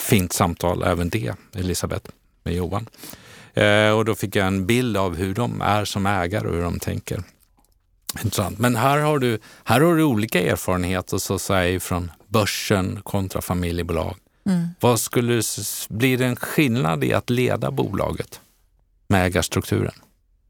[0.00, 2.10] fint samtal även det, Elisabeth,
[2.42, 2.88] med Johan.
[3.54, 6.62] Eh, och då fick jag en bild av hur de är som ägare och hur
[6.62, 7.22] de tänker.
[8.14, 8.58] Intressant.
[8.58, 13.42] Men här har du, här har du olika erfarenheter så att säga från börsen kontra
[13.42, 14.16] familjebolag.
[14.46, 14.68] Mm.
[14.80, 15.42] Vad skulle,
[15.88, 18.40] blir det en skillnad i att leda bolaget
[19.08, 19.94] med ägarstrukturen?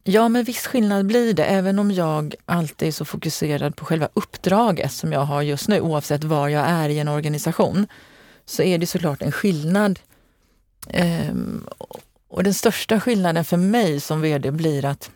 [0.04, 4.08] Ja, men viss skillnad blir det, även om jag alltid är så fokuserad på själva
[4.14, 7.86] uppdraget som jag har just nu, oavsett var jag är i en organisation,
[8.46, 9.98] så är det såklart en skillnad.
[10.90, 11.66] Ehm,
[12.28, 15.10] och den största skillnaden för mig som vd blir att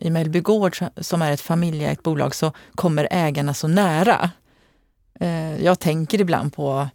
[0.00, 4.30] i Mellby Gård, som är ett familjeägt bolag, så kommer ägarna så nära.
[5.20, 6.88] Eh, jag tänker ibland på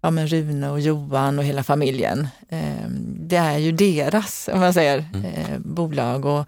[0.00, 2.28] ja, men Rune och Johan och hela familjen.
[2.48, 5.24] Eh, det är ju deras, om man säger, mm.
[5.24, 6.46] Eh, bolag och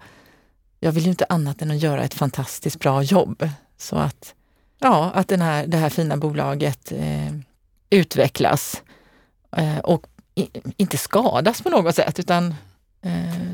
[0.79, 3.49] jag vill ju inte annat än att göra ett fantastiskt bra jobb.
[3.77, 4.35] Så att,
[4.79, 6.93] ja, att den här, det här fina bolaget
[7.89, 8.83] utvecklas
[9.83, 10.07] och
[10.77, 12.55] inte skadas på något sätt utan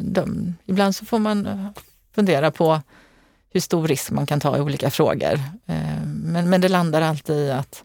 [0.02, 1.70] de, ibland så får man
[2.18, 2.82] fundera på
[3.54, 5.34] hur stor risk man kan ta i olika frågor.
[5.66, 7.84] Eh, men, men det landar alltid i att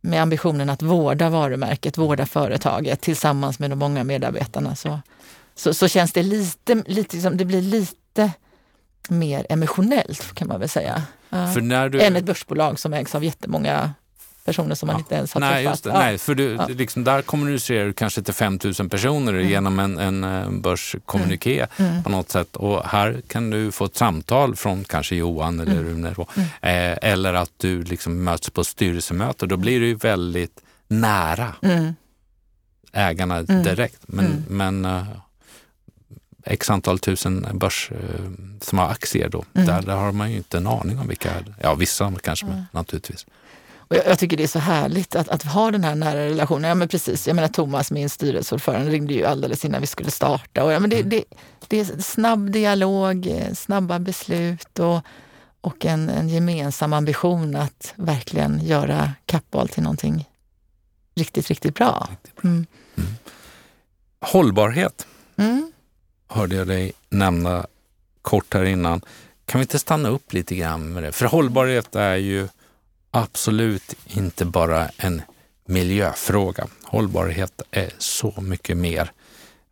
[0.00, 5.00] med ambitionen att vårda varumärket, vårda företaget tillsammans med de många medarbetarna så,
[5.54, 8.32] så, så känns det lite, lite liksom, det blir lite
[9.08, 11.02] mer emotionellt kan man väl säga.
[11.30, 12.02] För när du...
[12.02, 13.94] Än ett börsbolag som ägs av jättemånga
[14.46, 15.80] personer som man inte ens har nej, träffat.
[15.84, 15.92] Ja.
[15.92, 16.66] Nej, för du, ja.
[16.66, 19.48] liksom, där kommunicerar du kanske till 5000 personer mm.
[19.48, 21.90] genom en, en eh, börskommuniké mm.
[21.90, 22.02] mm.
[22.02, 22.56] på något sätt.
[22.56, 25.84] Och här kan du få ett samtal från kanske Johan eller mm.
[25.84, 26.14] Rune.
[26.36, 26.48] Mm.
[26.62, 29.46] Eh, eller att du liksom möts på styrelsemöte.
[29.46, 31.94] Då blir du väldigt nära mm.
[32.92, 34.00] ägarna direkt.
[34.06, 35.04] Men, men uh,
[36.44, 38.30] x antal tusen börs uh,
[38.60, 41.30] som har aktier då, där, där har man ju inte en aning om vilka,
[41.62, 43.26] ja vissa kanske, men naturligtvis.
[43.88, 46.68] Och jag, jag, tycker det är så härligt att, att ha den här nära relationen.
[46.68, 50.64] Ja men precis, jag menar Thomas, min styrelseordförande, ringde ju alldeles innan vi skulle starta.
[50.64, 51.08] Och ja, men det, mm.
[51.08, 51.24] det,
[51.68, 55.00] det är snabb dialog, snabba beslut och,
[55.60, 60.24] och en, en gemensam ambition att verkligen göra Kappahl till någonting
[61.14, 62.08] riktigt, riktigt bra.
[62.44, 62.66] Mm.
[62.96, 63.10] Mm.
[64.20, 65.06] Hållbarhet
[65.36, 65.72] mm.
[66.28, 67.66] hörde jag dig nämna
[68.22, 69.00] kort här innan.
[69.44, 71.12] Kan vi inte stanna upp lite grann med det?
[71.12, 72.48] För hållbarhet är ju
[73.10, 75.22] absolut inte bara en
[75.66, 76.66] miljöfråga.
[76.82, 79.12] Hållbarhet är så mycket mer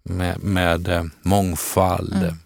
[0.02, 2.36] med, med eh, mångfald, mm.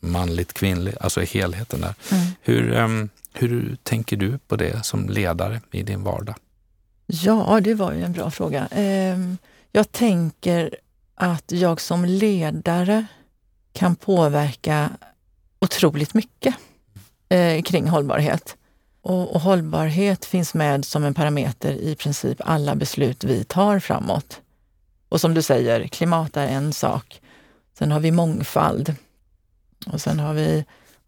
[0.00, 1.94] manligt, kvinnligt, alltså helheten där.
[2.10, 2.26] Mm.
[2.42, 6.34] Hur, um, hur tänker du på det som ledare i din vardag?
[7.06, 8.68] Ja, det var ju en bra fråga.
[8.70, 9.38] Ehm,
[9.72, 10.76] jag tänker
[11.14, 13.06] att jag som ledare
[13.72, 14.90] kan påverka
[15.58, 16.54] otroligt mycket
[17.28, 18.56] eh, kring hållbarhet.
[19.08, 24.40] Och, och, hållbarhet finns med som en parameter i princip alla beslut vi tar framåt.
[25.08, 27.20] Och som du säger, klimat är en sak.
[27.78, 28.94] Sen har vi mångfald.
[29.86, 30.64] Och sen har vi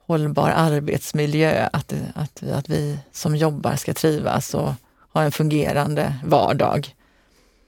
[0.06, 4.72] hållbar arbetsmiljö, att, att, att vi som jobbar ska trivas och
[5.12, 6.94] ha en fungerande vardag.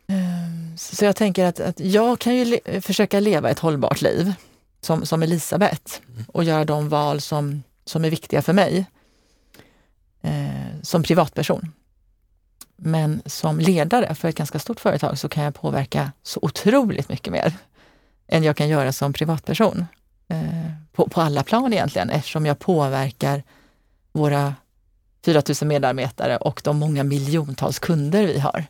[0.06, 4.34] Ehm, så jag tänker att, att jag kan ju le försöka leva ett hållbart liv
[4.80, 8.86] som, som Elisabeth och göra de val som, som är viktiga för mig
[10.22, 11.72] eh, som privatperson.
[12.76, 17.32] Men som ledare för ett ganska stort företag så kan jag påverka så otroligt mycket
[17.32, 17.52] mer
[18.28, 19.84] än jag kan göra som privatperson.
[20.28, 23.42] Eh, på, på alla plan egentligen eftersom jag påverkar
[24.12, 24.54] våra
[25.24, 28.66] 4000 medarbetare och de många miljontals kunder vi har.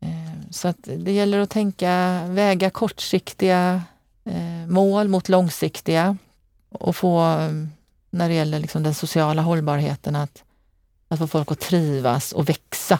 [0.00, 3.82] Eh, så att det gäller att tänka, väga kortsiktiga
[4.24, 6.16] eh, mål mot långsiktiga
[6.68, 7.50] och få, eh,
[8.10, 10.44] när det gäller liksom den sociala hållbarheten, att,
[11.08, 12.98] att få folk att trivas och växa.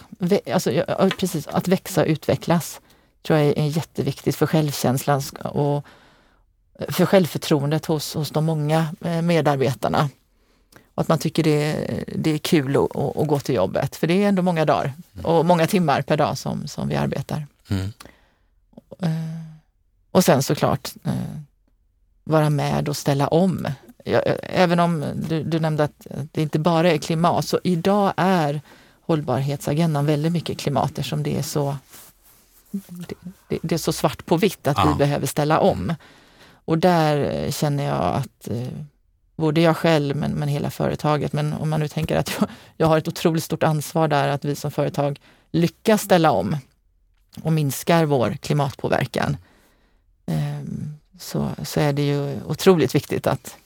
[0.52, 0.70] Alltså,
[1.18, 2.80] precis, att växa och utvecklas
[3.22, 5.86] tror jag är jätteviktigt för självkänslan och
[6.88, 10.08] för självförtroendet hos, hos de många eh, medarbetarna.
[10.94, 14.24] Och att man tycker det, det är kul att, att, gå till jobbet, för det
[14.24, 14.92] är ändå många dagar
[15.22, 17.46] och många timmar per dag som, som vi arbetar.
[17.70, 17.92] Mm.
[19.02, 19.10] Eh,
[20.10, 21.12] och sen såklart eh,
[22.24, 23.68] vara med och ställa om.
[24.42, 28.60] Även om du, du nämnde att det inte bara är klimat, så idag är
[29.00, 31.76] hållbarhetsagendan väldigt mycket klimat eftersom det är så,
[33.48, 34.88] det, det är så svart på vitt att ja.
[34.92, 35.94] vi behöver ställa om.
[36.64, 38.68] Och där eh, känner jag att eh,
[39.36, 42.86] både jag själv men, men hela företaget, men om man nu tänker att jag, jag
[42.86, 45.20] har ett otroligt stort ansvar där att vi som företag
[45.52, 46.56] lyckas ställa om
[47.42, 49.36] och minskar vår klimatpåverkan,
[50.26, 50.60] eh,
[51.18, 53.56] så, så är det ju otroligt viktigt att,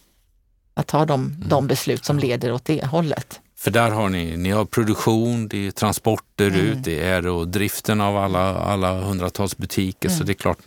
[0.75, 1.49] att ta de, mm.
[1.49, 3.41] de beslut som leder åt det hållet.
[3.57, 6.61] För där har ni, ni har produktion, det är transporter mm.
[6.61, 10.09] ut, det är och driften av alla, alla hundratals butiker.
[10.09, 10.19] Mm.
[10.19, 10.59] Så det är klart,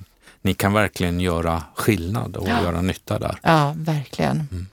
[0.41, 2.63] ni kan verkligen göra skillnad och ja.
[2.63, 3.39] göra nytta där.
[3.43, 4.47] Ja, verkligen.
[4.51, 4.67] Mm.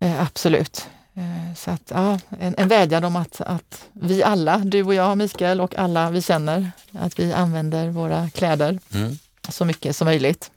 [0.00, 0.86] Eh, absolut.
[1.14, 5.18] Eh, så att, ja, en, en vädjan om att, att vi alla, du och jag,
[5.18, 9.18] Mikael och alla vi känner, att vi använder våra kläder mm.
[9.48, 10.50] så mycket som möjligt.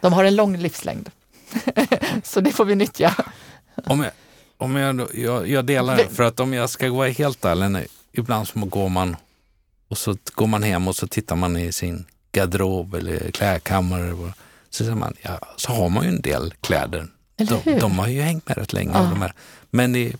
[0.00, 1.10] De har en lång livslängd,
[2.22, 3.14] så det får vi nyttja.
[3.84, 4.12] Om jag,
[4.58, 8.48] om jag, jag, jag delar det, för att om jag ska vara helt ärlig, ibland
[8.48, 9.16] så går man
[9.88, 14.32] och så går man hem och så tittar man i sin garderob eller klädkammare.
[14.70, 17.08] Så, man, ja, så har man ju en del kläder.
[17.36, 18.90] De, de, har ju hängt med rätt länge.
[18.94, 19.00] Ja.
[19.00, 19.32] De här.
[19.70, 20.12] Men det,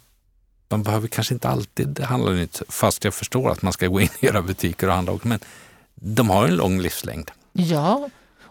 [0.69, 4.09] man behöver kanske inte alltid handla nytt, fast jag förstår att man ska gå in
[4.21, 5.19] i era butiker och handla.
[5.23, 5.39] Men
[5.95, 7.31] de har en lång livslängd.
[7.53, 8.09] Ja,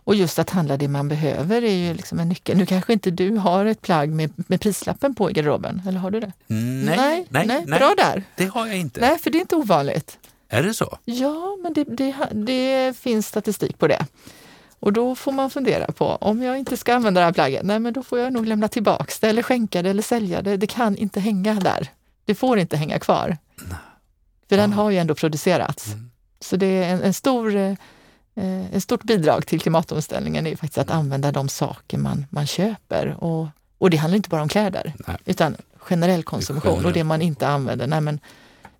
[0.10, 2.57] och just att handla det man behöver är ju liksom en nyckel.
[2.57, 6.12] Nu kanske inte du har ett plagg med, med prislappen på i garderoben, eller har
[6.12, 6.32] du det?
[6.47, 8.24] Nej, nej, nej, nej, Bra där.
[8.36, 9.01] Det har jag inte.
[9.01, 10.18] Nej, för det är inte ovanligt.
[10.47, 10.97] Är det så?
[11.05, 14.05] Ja, men det, det, det, finns statistik på det.
[14.80, 17.80] Och då får man fundera på, om jag inte ska använda det här plagget, nej
[17.80, 20.57] men då får jag nog lämna tillbaks det eller skänka det eller sälja det.
[20.57, 21.88] Det kan inte hänga där.
[22.26, 23.38] Det får inte hänga kvar.
[23.55, 23.78] Nej.
[24.49, 25.88] För den har ju ändå producerats.
[25.88, 26.12] Mm.
[26.39, 27.74] Så det är en, en stor, eh,
[28.74, 33.24] ett stort bidrag till klimatomställningen är faktiskt att använda de saker man, man köper.
[33.24, 35.18] Och, och det handlar inte bara om kläder, nej.
[35.26, 37.88] utan generell konsumtion och det man inte använder.
[37.88, 38.20] Nej, men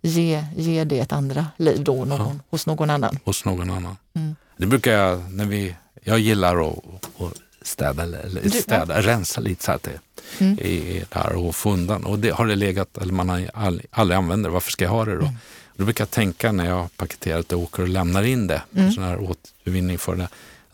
[0.02, 2.36] ge, ge det ett andra liv då någon, ja.
[2.50, 3.20] hos någon annan.
[3.24, 3.98] Hos någon annan.
[4.14, 4.36] Mm.
[4.58, 6.78] Det brukar jag, när vi, jag gillar att,
[7.22, 9.08] att städa, eller städa ja.
[9.08, 10.00] rensa lite så att det
[10.40, 10.58] mm.
[10.62, 12.06] är där och få undan.
[12.06, 15.06] Och det har det legat, eller man har aldrig, aldrig det, varför ska jag ha
[15.06, 15.22] det då?
[15.22, 15.36] Mm.
[15.80, 18.92] Då brukar jag tänka när jag har paketerat och åker och lämnar in det, mm.
[18.92, 20.28] sån här återvinning för det.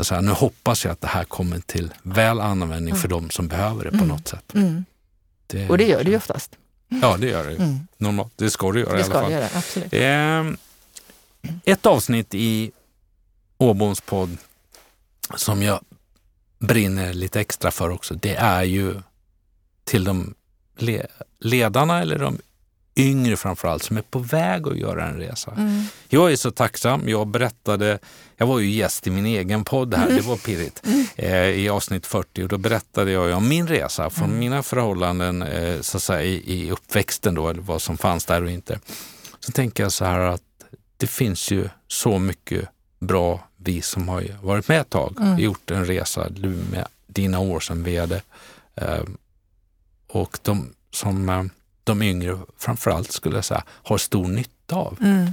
[0.04, 3.02] Så här, nu hoppas jag att det här kommer till väl användning mm.
[3.02, 4.08] för de som behöver det på mm.
[4.08, 4.54] något sätt.
[4.54, 4.86] Mm.
[5.48, 6.52] Det, och det gör det ju oftast.
[6.88, 7.56] Ja, det gör det.
[7.56, 7.88] Mm.
[7.98, 8.34] Normalt.
[8.36, 9.32] Det ska det göra det i alla fall.
[9.32, 9.94] Göra, absolut.
[9.94, 12.72] Eh, ett avsnitt i
[13.58, 14.38] Åboms podd
[15.36, 15.80] som jag
[16.60, 18.96] brinner lite extra för också, det är ju
[19.84, 20.34] till de
[21.40, 22.40] ledarna eller de
[22.96, 25.52] yngre framförallt som är på väg att göra en resa.
[25.52, 25.84] Mm.
[26.08, 27.10] Jag är så tacksam.
[27.10, 28.00] Jag berättade,
[28.38, 31.06] jag var ju gäst i min egen podd här, det var pirrigt, mm.
[31.16, 34.40] eh, i avsnitt 40 och då berättade jag om min resa från mm.
[34.40, 38.44] mina förhållanden eh, så att säga, i, i uppväxten då, eller vad som fanns där
[38.44, 38.80] och inte.
[39.40, 40.42] Så tänker jag så här att
[40.98, 42.70] det finns ju så mycket
[43.00, 45.40] bra vi som har varit med ett tag, mm.
[45.40, 48.22] gjort en resa, du med dina år som vd.
[48.76, 49.04] Eh,
[50.08, 51.44] och de som eh,
[51.86, 54.98] de yngre framförallt skulle jag säga har stor nytta av.
[55.02, 55.32] Mm.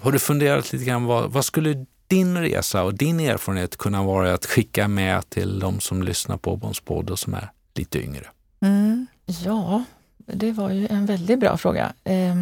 [0.00, 4.34] Har du funderat lite grann, vad, vad skulle din resa och din erfarenhet kunna vara
[4.34, 8.26] att skicka med till de som lyssnar på Åboms podd och som är lite yngre?
[8.60, 9.84] Mm, ja,
[10.26, 11.92] det var ju en väldigt bra fråga.
[12.04, 12.36] Eh,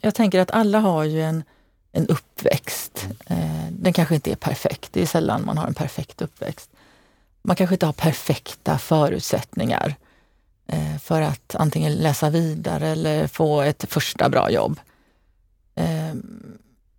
[0.00, 1.42] jag tänker att alla har ju en,
[1.92, 3.08] en uppväxt.
[3.26, 4.92] Eh, den kanske inte är perfekt.
[4.92, 6.70] Det är sällan man har en perfekt uppväxt.
[7.42, 10.07] Man kanske inte har perfekta förutsättningar eh,
[10.72, 14.80] Eh, för att antingen läsa vidare eller få ett första bra jobb.
[15.74, 16.14] Eh,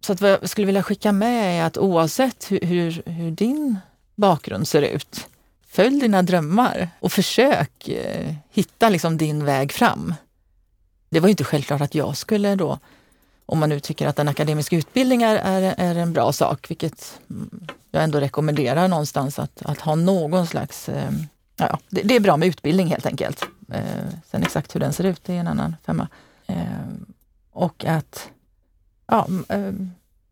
[0.01, 3.79] så att vad jag skulle vilja skicka med är att oavsett hur, hur, hur din
[4.15, 5.27] bakgrund ser ut,
[5.67, 10.13] följ dina drömmar och försök eh, hitta liksom din väg fram.
[11.09, 12.79] Det var ju inte självklart att jag skulle då,
[13.45, 17.19] om man nu tycker att en akademisk utbildning är, är, är en bra sak, vilket
[17.29, 20.89] mm, jag ändå rekommenderar någonstans att, att ha någon slags...
[21.59, 23.43] Ja, det, det, är bra med utbildning helt enkelt.
[23.71, 23.83] Eh,
[24.31, 26.07] sen exakt hur den ser ut, det är en annan femma.
[26.47, 26.63] Eh,
[27.51, 28.29] och att
[29.07, 29.71] ja, eh,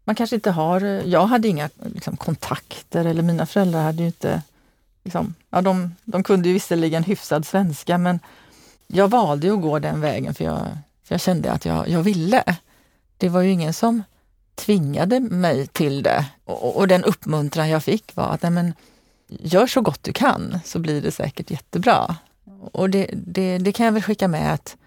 [0.04, 0.82] man kanske inte har...
[0.82, 4.42] Jag hade inga liksom, kontakter eller mina föräldrar hade ju inte...
[5.04, 8.20] Liksom, ja, de, de kunde ju visserligen hyfsad svenska men
[8.88, 10.68] jag valde att gå den vägen för jag,
[11.04, 12.44] för jag kände att jag, jag ville.
[13.18, 14.04] Det var ju ingen som
[14.56, 16.26] tvingade mig till det.
[16.46, 18.74] Och, och den uppmuntran jag fick var att nej men,
[19.28, 22.16] gör så gott du kan så blir det säkert jättebra.
[22.72, 24.78] Och det, det, det kan jag väl skicka med att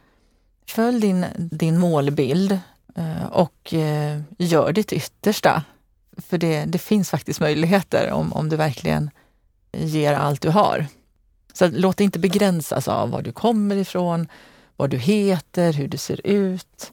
[0.66, 2.58] följ din, din målbild
[2.96, 5.64] eh, och eh, gör ditt yttersta.
[6.16, 9.10] För det, det finns faktiskt möjligheter om, om du verkligen
[9.72, 10.86] ger allt du har.
[11.52, 14.28] Så låt dig inte begränsas av var du kommer ifrån,
[14.76, 16.92] vad du heter, hur du ser ut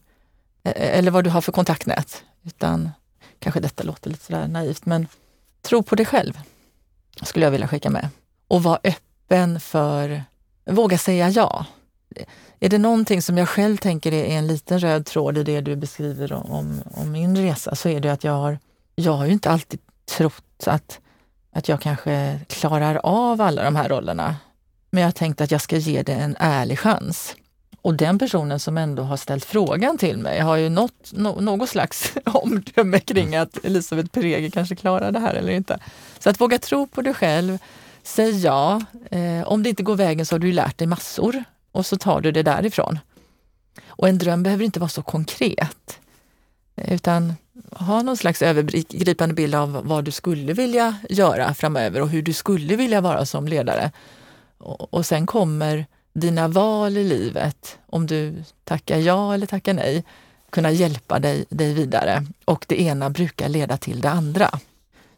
[0.63, 2.23] e-, e-, eller vad du har för kontaktnät.
[2.43, 2.89] Utan
[3.39, 5.07] kanske detta låter lite sådär naivt, men
[5.61, 6.39] tro på dig själv
[7.21, 8.09] skulle jag vilja skicka med.
[8.47, 10.23] Och vara öppen för,
[10.65, 11.65] våga säga ja.
[12.59, 15.75] Är det någonting som jag själv tänker är en liten röd tråd i det du
[15.75, 18.59] beskriver om, om min resa så är det att jag har,
[18.95, 19.79] jag har ju inte alltid
[20.17, 20.99] trott att,
[21.51, 24.35] att jag kanske klarar av alla de här rollerna.
[24.89, 27.35] Men jag har tänkt att jag ska ge det en ärlig chans.
[27.87, 31.69] Och den personen som ändå har ställt frågan till mig har ju något, no, något
[31.69, 35.79] slags omdöme kring att Elisabeth Perege kanske klarar det här eller inte.
[36.19, 37.57] Så att våga tro på dig själv,
[38.03, 38.81] säg ja.
[39.11, 42.21] Eh, om det inte går vägen så har du lärt dig massor och så tar
[42.21, 42.99] du det därifrån.
[43.87, 45.99] Och en dröm behöver inte vara så konkret.
[46.75, 47.33] Utan
[47.71, 52.33] ha någon slags övergripande bild av vad du skulle vilja göra framöver och hur du
[52.33, 53.91] skulle vilja vara som ledare.
[54.57, 55.85] Och, och sen kommer
[56.19, 60.03] dina val i livet, om du tackar ja eller tackar nej,
[60.49, 62.25] kunna hjälpa dig, dig vidare.
[62.45, 64.59] Och det ena brukar leda till det andra.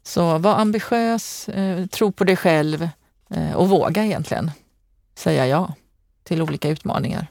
[0.04, 2.90] Så var ambitiös, eh, tro på dig själv
[3.30, 4.52] eh, och våga egentligen
[5.16, 5.74] säga ja
[6.24, 7.28] till olika utmaningar.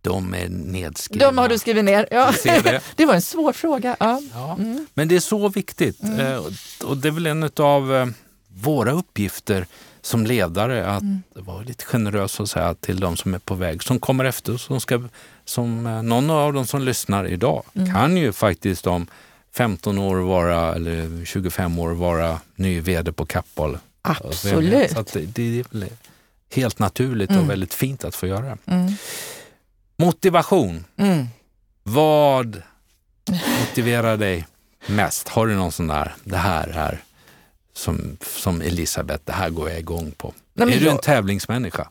[0.00, 1.26] De är nedskrivna.
[1.26, 2.08] De har du skrivit ner.
[2.10, 2.32] Ja.
[2.44, 2.82] Det.
[2.96, 3.06] det.
[3.06, 3.96] var en svår fråga.
[4.00, 4.20] Ja.
[4.32, 4.54] ja.
[4.58, 4.86] Mm.
[4.94, 6.20] Men det är så viktigt mm.
[6.20, 6.42] Eh,
[6.84, 8.06] och det är väl en av eh,
[8.48, 9.66] våra uppgifter
[10.06, 11.22] som ledare att mm.
[11.34, 14.80] vara lite generös och säga till de som är på väg, som kommer efter, som,
[14.80, 15.02] ska,
[15.44, 17.94] som eh, någon av dem som lyssnar idag mm.
[17.94, 19.06] kan ju faktiskt om
[19.52, 23.78] 15 år vara, eller 25 år vara ny vd på Kappahl.
[24.02, 24.90] Absolut.
[24.90, 25.88] Så det, det, är
[26.54, 27.42] helt naturligt mm.
[27.42, 28.58] och väldigt fint att få göra.
[28.66, 28.92] Mm.
[29.96, 30.84] Motivation.
[30.96, 31.26] Mm.
[31.82, 32.62] Vad
[33.60, 34.46] motiverar dig
[34.86, 35.28] mest?
[35.28, 37.02] Har du någon sån där, det här är
[37.76, 40.34] som, som Elisabeth, det här går jag igång på.
[40.54, 40.92] Nej, är du jag...
[40.92, 41.88] en tävlingsmänniska?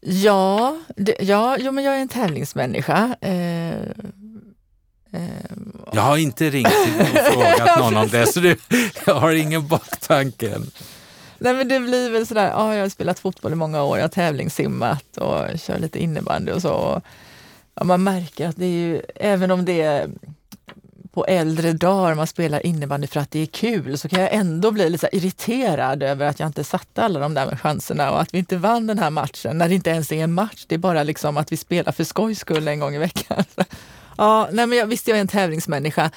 [0.00, 3.16] Ja, det, ja jo, men jag är en tävlingsmänniska.
[3.20, 3.70] Eh,
[5.12, 5.44] eh,
[5.92, 8.56] jag har inte ringt och frågat någon om det, så du,
[9.06, 10.58] jag har ingen baktanke.
[11.38, 14.04] Nej men det blir väl sådär, ja, jag har spelat fotboll i många år, jag
[14.04, 17.02] har tävlingssimmat och kör lite innebandy och så.
[17.74, 20.10] Ja, man märker att det är ju, även om det är
[21.12, 24.70] på äldre dagar man spelar innebandy för att det är kul så kan jag ändå
[24.70, 28.38] bli lite irriterad över att jag inte satte alla de där chanserna och att vi
[28.38, 30.64] inte vann den här matchen när det inte ens är en match.
[30.68, 33.44] Det är bara liksom att vi spelar för skojs skull en gång i veckan.
[34.16, 36.10] Ja, nej men jag, visst, jag är en tävlingsmänniska,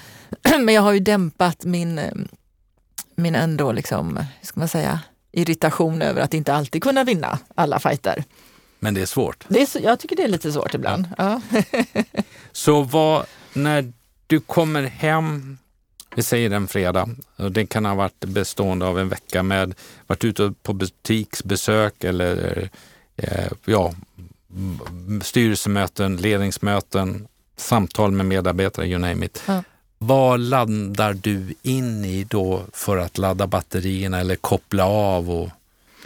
[0.59, 2.01] men jag har ju dämpat min,
[3.15, 4.99] min ändå, liksom, hur ska man säga,
[5.31, 8.23] irritation över att inte alltid kunna vinna alla fighter.
[8.79, 9.45] Men det är svårt?
[9.47, 11.07] Det är, jag tycker det är lite svårt ibland.
[11.17, 11.41] Ja.
[12.51, 13.93] så vad, när
[14.27, 15.57] du kommer hem,
[16.15, 19.73] vi säger en fredag, och det kan ha varit bestående av en vecka med,
[20.07, 22.69] varit ute på butiksbesök eller
[23.15, 23.93] eh, ja,
[25.21, 29.43] styrelsemöten, ledningsmöten, samtal med medarbetare, you name it.
[29.45, 29.63] Ja.
[29.97, 35.49] Vad laddar du in i då för att ladda batterierna eller koppla av och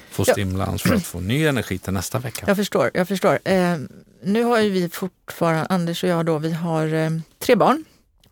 [0.09, 2.45] få stimulans för att få ny energi till nästa vecka?
[2.47, 2.91] Jag förstår.
[2.93, 3.39] Jag förstår.
[3.43, 3.77] Eh,
[4.23, 7.09] nu har ju vi fortfarande, Anders och jag då, vi har eh,
[7.39, 7.85] tre barn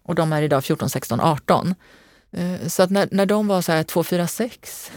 [0.07, 1.75] Och de är idag 14, 16, 18.
[2.67, 4.91] Så att när, när de var så här 2, 4, 6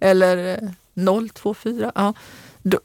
[0.00, 0.60] eller
[0.94, 2.14] 0, 2, 4, ja,
[2.62, 2.78] då,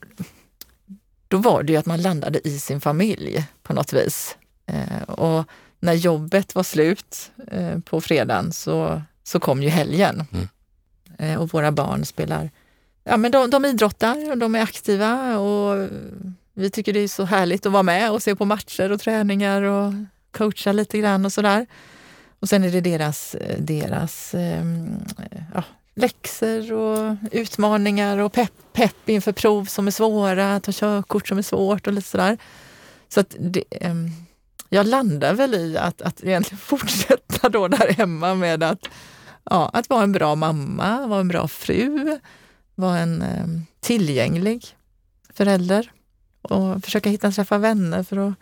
[1.28, 4.38] då var det ju att man landade i sin familj på något vis.
[4.66, 5.46] Eh, och
[5.80, 10.24] när jobbet var slut eh, på fredagen så, så kom ju helgen.
[10.32, 10.48] Mm.
[11.18, 12.50] Eh, och våra barn spelar,
[13.04, 15.89] ja men de, de idrottar och de är aktiva och
[16.54, 19.62] vi tycker det är så härligt att vara med och se på matcher och träningar
[19.62, 19.93] och
[20.38, 21.66] coacha lite grann och sådär.
[22.40, 24.98] Och sen är det deras, eh, deras ehm,
[25.54, 25.64] ja,
[25.96, 31.42] läxor och utmaningar och pepp, pepp inför prov som är svåra, ta körkort som är
[31.42, 32.38] svårt och lite sådär.
[33.10, 34.10] Så att det, ehm,
[34.70, 38.90] jag landar väl i att, att egentligen fortsätta då där hemma med att,
[39.44, 42.20] ja, att vara en bra mamma, vara en bra fru,
[42.76, 44.66] vara en ehm, tillgänglig
[45.34, 45.92] förälder
[46.42, 48.34] och försöka hitta och träffa vänner för att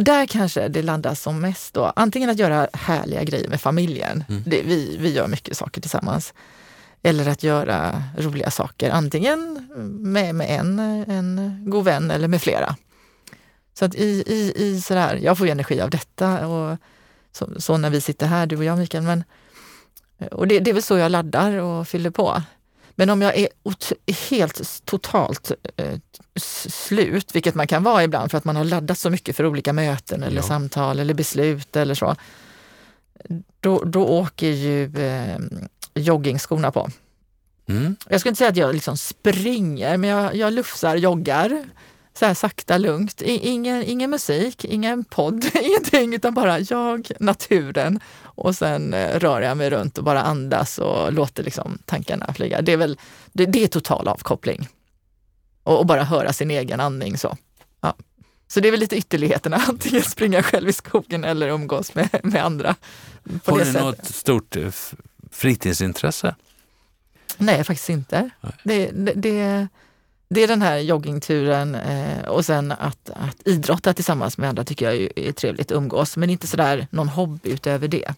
[0.00, 1.92] där kanske det landar som mest då.
[1.96, 4.24] Antingen att göra härliga grejer med familjen.
[4.28, 4.42] Mm.
[4.46, 6.34] Det, vi, vi gör mycket saker tillsammans.
[7.02, 9.68] Eller att göra roliga saker, antingen
[10.02, 12.76] med, med en, en god vän eller med flera.
[13.74, 16.76] Så att i, i, i sådär, jag får ju energi av detta och
[17.32, 19.04] så, så, när vi sitter här, du och jag Mikael.
[19.04, 19.24] Men,
[20.30, 22.42] och det, det är väl så jag laddar och fyller på.
[22.98, 23.48] Men om jag är
[24.30, 25.98] helt totalt eh,
[26.68, 29.72] slut, vilket man kan vara ibland för att man har laddat så mycket för olika
[29.72, 30.42] möten eller ja.
[30.42, 32.16] samtal eller beslut eller så.
[33.60, 35.38] Då, då åker ju eh,
[35.94, 36.88] joggingskorna på.
[37.68, 37.96] Mm.
[38.08, 41.64] Jag skulle inte säga att jag liksom springer, men jag, jag lufsar, joggar
[42.18, 43.22] så här sakta, lugnt.
[43.22, 48.00] Ingen, ingen musik, ingen podd, ingenting, utan bara jag, naturen
[48.38, 52.62] och sen eh, rör jag mig runt och bara andas och låter liksom tankarna flyga.
[52.62, 52.98] Det är, väl,
[53.32, 54.68] det, det är total avkoppling.
[55.62, 57.36] Och, och, bara höra sin egen andning så.
[57.80, 57.94] Ja.
[58.48, 62.44] Så det är väl lite ytterligheterna, antingen springa själv i skogen eller umgås med, med
[62.44, 62.74] andra.
[63.44, 63.82] Har du sättet.
[63.82, 64.70] något stort eh,
[65.30, 66.34] fritidsintresse?
[67.36, 68.30] Nej, faktiskt inte.
[68.40, 68.52] Nej.
[68.64, 69.68] Det, det, det
[70.28, 74.84] det är den här joggingturen eh, och sen att, att idrotta tillsammans med andra tycker
[74.86, 78.14] jag är, är trevligt umgås, men inte sådär någon hobby utöver det.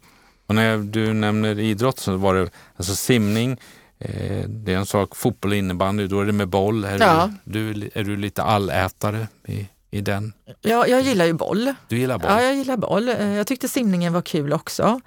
[0.46, 3.60] Och när du nämner idrott så var det alltså simning,
[3.98, 6.84] eh, det är en sak, fotboll och innebandy, då är det med boll.
[6.84, 7.30] Är, ja.
[7.44, 10.32] du, är du lite allätare i, i den?
[10.60, 11.74] Ja, jag gillar ju boll.
[11.88, 12.30] Du gillar boll?
[12.30, 13.08] Ja, jag gillar boll.
[13.08, 15.00] Eh, jag tyckte simningen var kul också.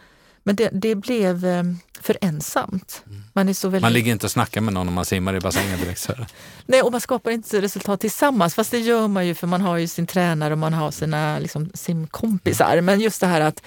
[0.43, 1.63] Men det, det blev eh,
[2.01, 3.03] för ensamt.
[3.07, 3.23] Mm.
[3.33, 3.81] Man, är så väldigt...
[3.81, 5.99] man ligger inte och snackar med någon om man simmar i bassängen direkt.
[5.99, 6.13] Så
[6.65, 8.55] Nej, och man skapar inte resultat tillsammans.
[8.55, 11.39] Fast det gör man ju för man har ju sin tränare och man har sina
[11.39, 12.81] liksom, simkompisar.
[12.81, 13.63] Men just det här att,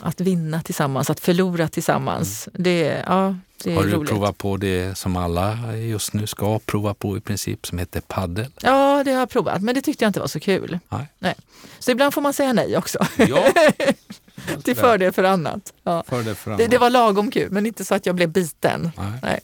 [0.00, 2.48] att vinna tillsammans, att förlora tillsammans.
[2.48, 2.62] Mm.
[2.62, 4.10] Det, ja, det Har du roligt.
[4.10, 8.50] provat på det som alla just nu ska prova på i princip, som heter paddel?
[8.60, 10.78] Ja, det har jag provat, men det tyckte jag inte var så kul.
[10.88, 11.06] Nej.
[11.18, 11.34] nej.
[11.78, 12.98] Så ibland får man säga nej också.
[13.16, 13.52] Ja.
[14.64, 15.72] Till fördel för annat.
[15.82, 16.04] Ja.
[16.06, 16.58] Fördel för annat.
[16.58, 18.90] Det, det, var lagom kul, men inte så att jag blev biten.
[18.96, 19.12] Nej.
[19.22, 19.40] nej.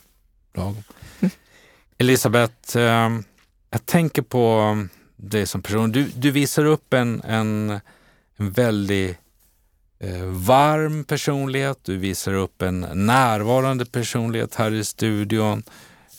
[0.55, 0.83] Lagom.
[1.99, 3.11] Elisabeth, eh,
[3.71, 4.77] jag tänker på
[5.17, 5.93] dig som person.
[5.93, 7.81] Du, du visar upp en, en,
[8.37, 9.17] en väldigt
[9.99, 11.79] eh, varm personlighet.
[11.83, 15.63] Du visar upp en närvarande personlighet här i studion.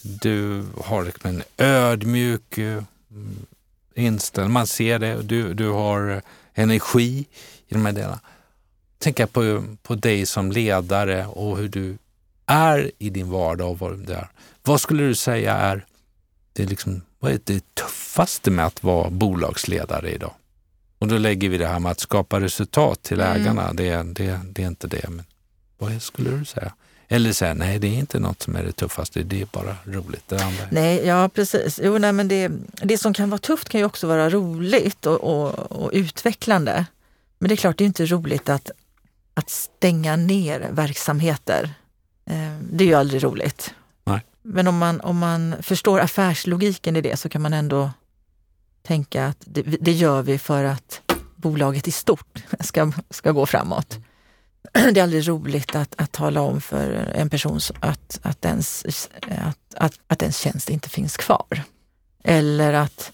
[0.01, 2.83] Du har liksom en ödmjuk eh,
[3.95, 4.53] inställning.
[4.53, 5.21] Man ser det.
[5.21, 6.21] Du, du har
[6.53, 7.25] energi
[7.67, 8.19] i de här delarna
[9.01, 11.97] tänka på, på dig som ledare och hur du
[12.45, 14.27] är i din vardag och vad det är.
[14.63, 15.85] Vad skulle du säga är
[16.53, 20.33] det, liksom, vad är det tuffaste med att vara bolagsledare idag?
[20.99, 23.41] Och då lägger vi det här med att skapa resultat till mm.
[23.41, 23.73] ägarna.
[23.73, 25.09] Det, det, det är inte det.
[25.09, 25.25] Men
[25.77, 26.73] vad skulle du säga?
[27.07, 30.27] Eller säga, nej det är inte något som är det tuffaste, det är bara roligt.
[30.27, 30.63] Det andra.
[30.69, 31.79] Nej, ja precis.
[31.83, 32.51] Jo, nej, men det,
[32.83, 36.85] det som kan vara tufft kan ju också vara roligt och, och, och utvecklande.
[37.39, 38.71] Men det är klart, det är inte roligt att
[39.33, 41.73] att stänga ner verksamheter.
[42.25, 43.73] Eh, det är ju aldrig roligt.
[44.03, 44.25] Nej.
[44.41, 47.91] Men om man, om man förstår affärslogiken i det så kan man ändå
[48.83, 51.01] tänka att det, det gör vi för att
[51.35, 53.99] bolaget i stort ska, ska gå framåt.
[54.73, 58.85] Det är aldrig roligt att, att tala om för en person att, att, ens,
[59.27, 61.63] att, att, att ens tjänst inte finns kvar.
[62.23, 63.11] Eller att,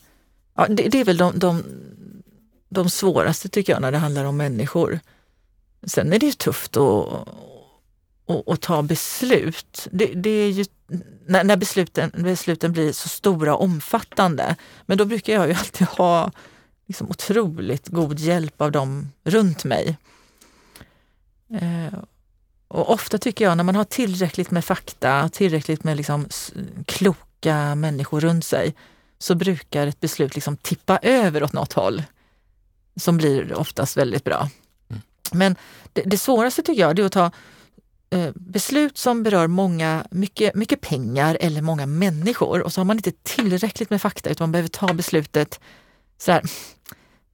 [0.56, 1.64] ja, det, det är väl de, de,
[2.70, 5.00] de svåraste tycker jag när det handlar om människor.
[5.84, 7.28] Sen är det ju tufft att,
[8.28, 9.88] att, att ta beslut.
[9.92, 10.66] Det, det är ju
[11.26, 14.56] när, när, besluten, besluten blir så stora och omfattande.
[14.86, 16.32] Men då brukar jag ju alltid ha
[16.88, 19.98] liksom otroligt god hjälp av dem runt mig.
[21.50, 22.00] Eh,
[22.68, 26.28] och ofta tycker jag när man har tillräckligt med fakta, tillräckligt med liksom
[26.86, 28.76] kloka människor runt sig,
[29.20, 32.04] så brukar ett beslut liksom tippa över åt något håll
[32.96, 34.50] som blir oftast väldigt bra.
[35.34, 35.56] Men
[35.94, 37.32] det, det svåraste tycker jag är att ta
[38.10, 42.98] eh, beslut som berör många, mycket, mycket pengar eller många människor och så har man
[42.98, 45.60] inte tillräckligt med fakta utan man behöver ta beslutet
[46.18, 46.44] så här,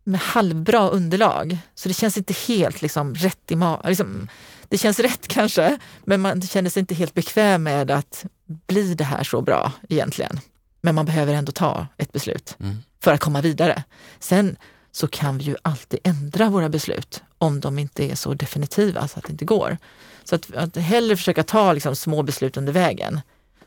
[0.03, 1.57] med halvbra underlag.
[1.75, 3.89] Så det känns inte helt liksom, rätt i magen.
[3.89, 4.27] Liksom,
[4.69, 8.25] det känns rätt kanske, men man känner sig inte helt bekväm med att
[8.67, 10.39] bli det här så bra egentligen.
[10.81, 12.77] Men man behöver ändå ta ett beslut mm.
[13.03, 13.83] för att komma vidare.
[14.19, 14.57] Sen
[14.95, 19.19] så kan vi ju alltid ändra våra beslut om de inte är så definitiva så
[19.19, 19.77] att det inte går.
[20.23, 23.21] Så att, att hellre försöka ta liksom små beslut under vägen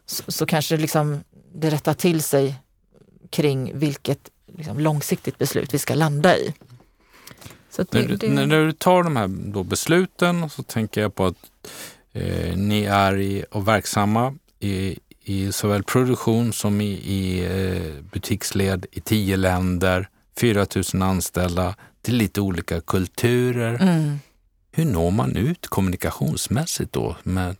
[0.06, 1.20] så, så kanske liksom
[1.54, 2.54] det rättar till sig
[3.30, 6.54] kring vilket liksom långsiktigt beslut vi ska landa i.
[7.76, 8.46] Det, när, det...
[8.46, 9.28] när, du tar de här
[9.64, 11.50] besluten så tänker jag på att
[12.12, 18.86] eh, ni är i, och verksamma i, i såväl produktion som i, i eh, butiksled
[18.92, 23.82] i tio länder, 4 000 anställda, till lite olika kulturer.
[23.82, 24.18] Mm.
[24.72, 27.56] Hur når man ut kommunikationsmässigt då med,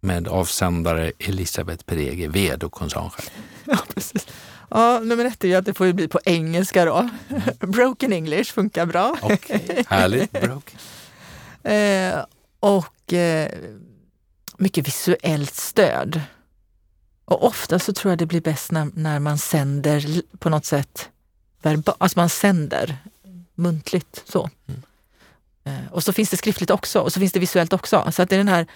[0.00, 3.30] med avsändare Elisabeth Perege, vd och koncernchef?
[3.64, 4.26] Ja, precis.
[4.70, 7.10] Ja, nummer ett är ju att det får bli på engelska då.
[7.28, 7.42] Mm.
[7.72, 9.16] Broken English funkar bra.
[9.22, 10.32] Okej, okay, härligt.
[10.42, 10.78] Broken.
[11.62, 12.24] eh,
[12.60, 13.50] och eh,
[14.56, 16.20] mycket visuellt stöd.
[17.24, 21.08] Och ofta så tror jag det blir bäst när, när man sänder på något sätt
[21.62, 22.98] verbalt, alltså man sänder
[23.54, 24.50] muntligt så.
[24.66, 24.82] Mm.
[25.64, 28.12] Eh, och så finns det skriftligt också och så finns det visuellt också.
[28.12, 28.66] Så att det är den här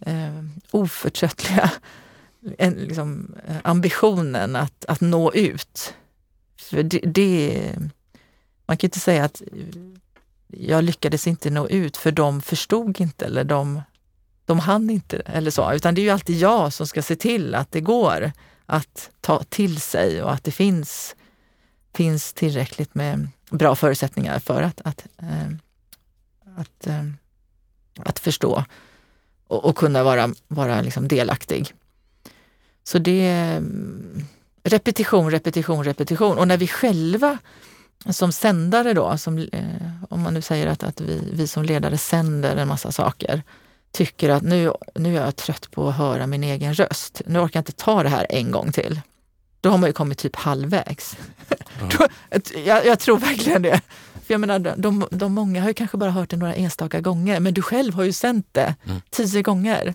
[0.00, 1.70] eh, oförtröttliga
[2.58, 5.94] en, liksom, eh, ambitionen att, att nå ut.
[6.60, 7.62] För det, det,
[8.66, 9.42] man kan inte säga att
[10.46, 13.82] jag lyckades inte nå ut för de förstod inte eller de,
[14.44, 17.54] de hann inte eller så, utan det är ju alltid jag som ska se till
[17.54, 18.32] att det går
[18.66, 21.16] att ta till sig och att det finns,
[21.98, 25.48] finns tillräckligt med bra förutsättningar för att, att, eh,
[26.56, 27.04] att, eh,
[27.98, 28.64] att förstå
[29.46, 31.74] och, och, kunna vara, vara liksom delaktig.
[32.84, 33.62] Så det är
[34.62, 36.38] repetition, repetition, repetition.
[36.38, 37.38] Och när vi själva
[38.10, 41.98] som sändare då, som, eh, om man nu säger att, att vi, vi som ledare
[41.98, 43.42] sänder en massa saker,
[43.92, 47.22] tycker att nu, nu är jag trött på att höra min egen röst.
[47.26, 49.00] Nu orkar jag inte ta det här en gång till.
[49.60, 51.16] Då har man ju kommit typ halvvägs.
[51.80, 51.90] Mm.
[52.66, 53.80] jag, jag, tror verkligen det.
[54.26, 57.40] För jag menar, de, de många har ju kanske bara hört det några enstaka gånger,
[57.40, 59.00] men du själv har ju sänt det mm.
[59.10, 59.94] tio gånger.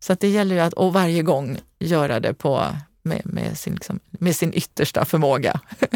[0.00, 2.66] Så att det gäller ju att och varje gång göra det på,
[3.02, 5.60] med, med, sin, liksom, med sin yttersta förmåga.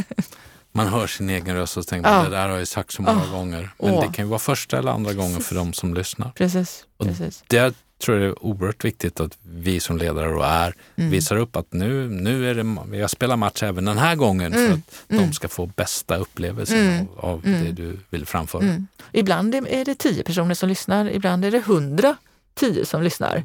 [0.73, 2.23] Man hör sin egen röst och tänker ja.
[2.23, 3.33] det där har jag sagt så många oh.
[3.33, 3.71] gånger.
[3.79, 4.01] Men oh.
[4.01, 6.31] det kan ju vara första eller andra gången för de som lyssnar.
[6.31, 6.85] Precis.
[6.97, 7.45] Och precis.
[7.47, 11.11] Det tror jag är oerhört viktigt att vi som ledare och är mm.
[11.11, 14.67] visar upp att nu, nu är det, jag spelar match även den här gången mm.
[14.67, 15.27] för att mm.
[15.27, 17.09] de ska få bästa upplevelsen mm.
[17.17, 17.75] av, av det mm.
[17.75, 18.63] du vill framföra.
[18.63, 18.87] Mm.
[19.13, 22.17] Ibland är det tio personer som lyssnar, ibland är det hundra
[22.55, 23.45] tio som lyssnar.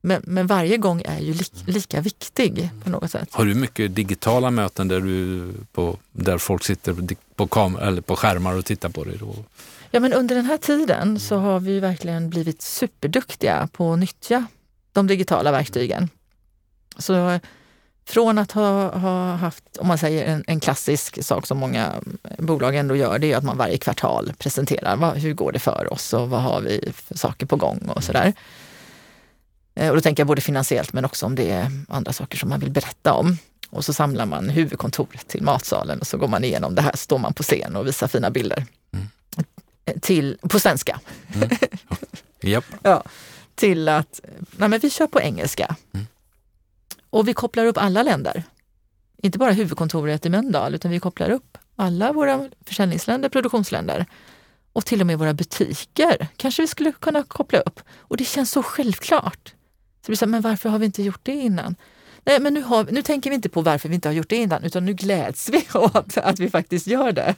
[0.00, 3.28] Men, men varje gång är ju li, lika viktig på något sätt.
[3.32, 6.96] Har du mycket digitala möten där, du på, där folk sitter
[7.34, 9.16] på, kam eller på skärmar och tittar på dig?
[9.20, 9.34] Då?
[9.94, 14.46] Ja, men under den här tiden så har vi verkligen blivit superduktiga på att nyttja
[14.92, 16.08] de digitala verktygen.
[16.98, 17.40] Så
[18.06, 21.92] från att ha, ha haft, om man säger en, en, klassisk sak som många
[22.38, 25.92] bolag ändå gör, det är att man varje kvartal presenterar vad, hur går det för
[25.92, 28.32] oss och vad har vi för saker på gång och sådär.
[29.74, 32.48] Eh, och då tänker jag både finansiellt men också om det är andra saker som
[32.48, 33.36] man vill berätta om.
[33.70, 37.18] Och så samlar man huvudkontoret till matsalen och så går man igenom det här, står
[37.18, 38.66] man på scen och visar fina bilder.
[38.92, 39.08] Mm.
[40.00, 41.00] Till, på svenska.
[41.34, 41.48] Mm.
[42.42, 42.64] Yep.
[42.82, 43.04] ja,
[43.54, 44.20] till att
[44.56, 45.76] nej men vi kör på engelska.
[45.92, 46.06] Mm.
[47.10, 48.42] Och vi kopplar upp alla länder.
[49.22, 54.06] Inte bara huvudkontoret i Mölndal, utan vi kopplar upp alla våra försäljningsländer, produktionsländer
[54.72, 57.80] och till och med våra butiker kanske vi skulle kunna koppla upp.
[57.98, 59.54] Och det känns så självklart.
[60.06, 61.76] Så så här, men varför har vi inte gjort det innan?
[62.24, 64.36] Nej, men nu, har, nu tänker vi inte på varför vi inte har gjort det
[64.36, 67.34] innan, utan nu gläds vi åt att vi faktiskt gör det.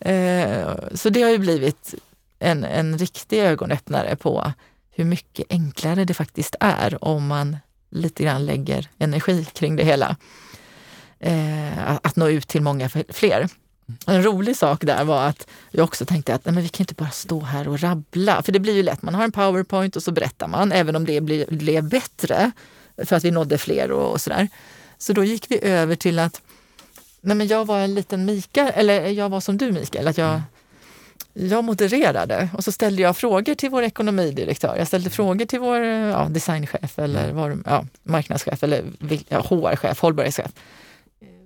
[0.00, 1.94] Eh, så det har ju blivit
[2.38, 4.52] en, en riktig ögonöppnare på
[4.90, 7.56] hur mycket enklare det faktiskt är om man
[7.90, 10.16] lite grann lägger energi kring det hela.
[11.20, 13.48] Eh, att nå ut till många fler.
[14.06, 16.94] En rolig sak där var att jag också tänkte att nej, men vi kan inte
[16.94, 18.42] bara stå här och rabbla.
[18.42, 21.04] För det blir ju lätt, man har en powerpoint och så berättar man, även om
[21.04, 22.50] det blev, blev bättre
[23.04, 24.48] för att vi nådde fler och, och sådär.
[24.98, 26.42] Så då gick vi över till att
[27.24, 30.40] nej, men jag var en liten Mikael, eller jag var som du Mikael, att jag,
[31.32, 34.76] jag modererade och så ställde jag frågor till vår ekonomidirektör.
[34.78, 38.84] Jag ställde frågor till vår ja, designchef eller var, ja, marknadschef eller
[39.28, 40.50] ja, HR-chef, hållbarhetschef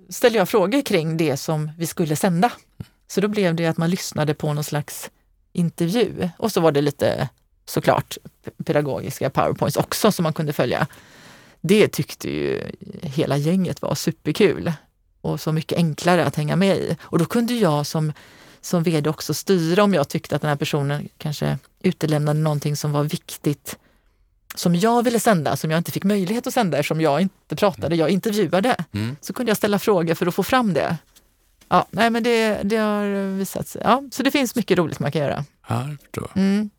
[0.09, 2.51] ställde jag frågor kring det som vi skulle sända.
[3.07, 5.09] Så då blev det att man lyssnade på någon slags
[5.53, 6.29] intervju.
[6.37, 7.29] Och så var det lite
[7.65, 8.17] såklart
[8.65, 10.87] pedagogiska powerpoints också som man kunde följa.
[11.61, 12.63] Det tyckte ju
[13.01, 14.73] hela gänget var superkul
[15.21, 16.97] och så mycket enklare att hänga med i.
[17.01, 18.13] Och då kunde jag som,
[18.61, 22.91] som vd också styra om jag tyckte att den här personen kanske utelämnade någonting som
[22.91, 23.77] var viktigt
[24.55, 27.95] som jag ville sända, som jag inte fick möjlighet att sända eftersom jag inte pratade,
[27.95, 28.75] jag intervjuade.
[28.91, 29.15] Mm.
[29.21, 30.97] Så kunde jag ställa frågor för att få fram det.
[31.69, 33.81] Ja, nej men det, det har visat sig.
[33.85, 35.45] Ja, så det finns mycket roligt man kan göra.
[35.67, 35.89] Ja.
[36.35, 36.69] Mm.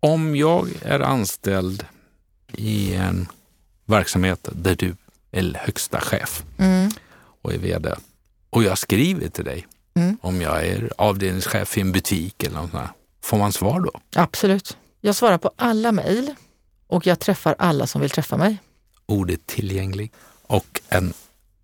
[0.00, 1.84] Om jag är anställd
[2.52, 3.28] i en
[3.86, 4.96] verksamhet där du
[5.30, 6.90] är högsta chef mm.
[7.42, 7.94] Och är vd
[8.50, 10.18] och jag skriver till dig mm.
[10.22, 12.90] om jag är avdelningschef i en butik eller något sånt.
[13.22, 14.00] Får man svar då?
[14.16, 14.76] Absolut.
[15.00, 16.34] Jag svarar på alla mejl
[16.86, 18.58] och jag träffar alla som vill träffa mig.
[19.06, 20.12] Ordet tillgänglig
[20.42, 21.12] och en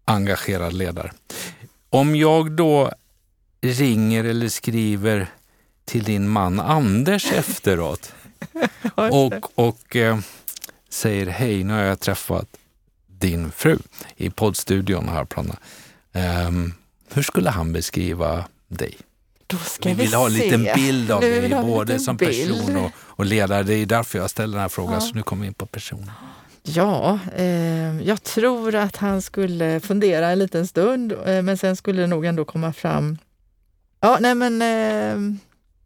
[0.05, 1.13] engagerad ledare.
[1.91, 2.93] Om jag då
[3.61, 5.27] ringer eller skriver
[5.85, 8.13] till din man Anders efteråt
[8.95, 10.19] och, och eh,
[10.89, 12.49] säger hej, nu har jag träffat
[13.25, 13.79] din fru
[14.17, 15.45] i poddstudion här på
[16.49, 16.75] um,
[17.15, 18.97] Hur skulle han beskriva dig?
[19.47, 20.17] Då ska vi, vi vill se.
[20.17, 23.63] ha en liten bild av dig, både som person och, och, ledare.
[23.63, 25.01] Det är därför jag ställer den här frågan, ja.
[25.01, 26.11] så nu kommer vi in på personen.
[26.63, 32.01] Ja, eh, jag tror att han skulle fundera en liten stund, eh, men sen skulle
[32.01, 33.19] det nog ändå komma fram...
[34.01, 35.37] Ja, nej men eh,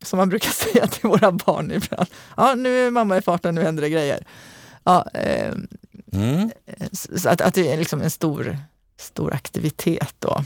[0.02, 2.08] som man brukar säga till våra barn ibland.
[2.36, 4.26] Ja, nu är mamma i farten, nu händer det grejer.
[4.84, 5.54] Ja, eh,
[6.12, 6.50] mm.
[6.92, 8.58] Så att, att det är liksom en stor,
[8.96, 10.44] stor aktivitet då.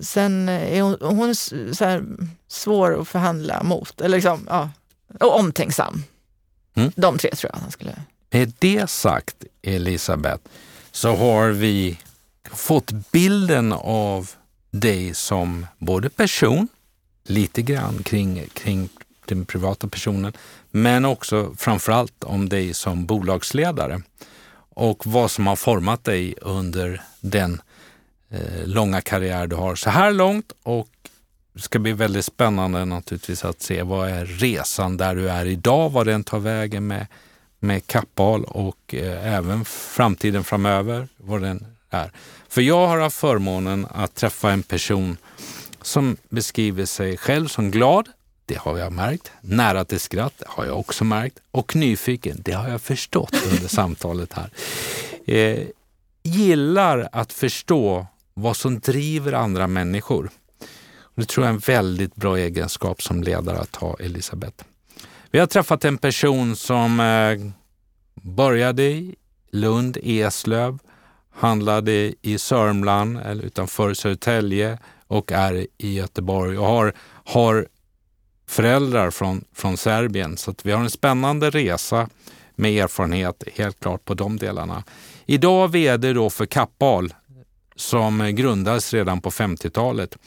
[0.00, 2.04] Sen är hon, hon är
[2.48, 4.70] svår att förhandla mot, eller liksom, ja,
[5.20, 6.04] och omtänksam.
[6.74, 6.92] Mm.
[6.96, 7.96] De tre tror jag han skulle...
[8.30, 10.44] Med det sagt, Elisabeth,
[10.92, 11.98] så har vi
[12.50, 14.30] fått bilden av
[14.70, 16.68] dig som både person,
[17.24, 18.88] lite grann kring, kring
[19.24, 20.32] den privata personen,
[20.70, 24.02] men också framförallt om dig som bolagsledare
[24.74, 27.60] och vad som har format dig under den
[28.30, 30.88] eh, långa karriär du har så här långt och
[31.52, 35.90] det ska bli väldigt spännande naturligtvis att se vad är resan där du är idag,
[35.90, 37.06] vad den tar vägen med,
[37.58, 42.12] med Kappahl och eh, även framtiden framöver, vad den är.
[42.48, 45.16] För jag har haft förmånen att träffa en person
[45.82, 48.08] som beskriver sig själv som glad,
[48.46, 49.32] det har jag märkt.
[49.40, 51.40] Nära till skratt, har jag också märkt.
[51.50, 54.50] Och nyfiken, det har jag förstått under samtalet här.
[55.26, 55.66] Eh,
[56.22, 60.30] gillar att förstå vad som driver andra människor.
[61.14, 64.64] Det tror jag är en väldigt bra egenskap som ledare att ha, Elisabeth.
[65.30, 67.50] Vi har träffat en person som eh,
[68.14, 69.14] började i
[69.50, 70.78] Lund, Eslöv,
[71.30, 76.92] handlade i Sörmland eller utanför Södertälje och är i Göteborg och har,
[77.24, 77.68] har
[78.46, 80.36] föräldrar från, från Serbien.
[80.36, 82.08] Så vi har en spännande resa
[82.56, 84.84] med erfarenhet helt klart på de delarna.
[85.26, 87.14] Idag VD då för Kappahl
[87.76, 90.18] som grundades redan på 50-talet.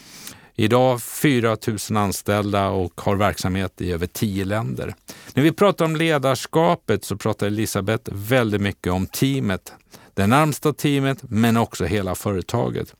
[0.55, 1.57] Idag 4
[1.89, 4.95] 000 anställda och har verksamhet i över 10 länder.
[5.34, 9.74] När vi pratar om ledarskapet så pratar Elisabeth väldigt mycket om teamet.
[10.13, 12.93] Det närmsta teamet men också hela företaget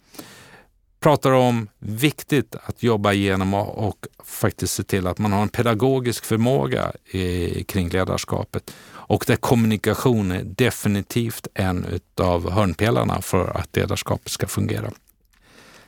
[1.00, 5.50] pratar om viktigt att jobba igenom och, och faktiskt se till att man har en
[5.50, 8.74] pedagogisk förmåga i, kring ledarskapet.
[8.90, 14.92] Och där kommunikation är definitivt en av hörnpelarna för att ledarskapet ska fungera.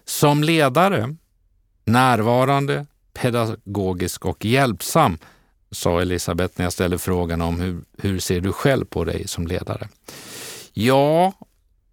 [0.05, 1.15] Som ledare,
[1.85, 5.17] närvarande, pedagogisk och hjälpsam,
[5.71, 9.47] sa Elisabeth när jag ställde frågan om hur, hur ser du själv på dig som
[9.47, 9.87] ledare?
[10.73, 11.33] Ja,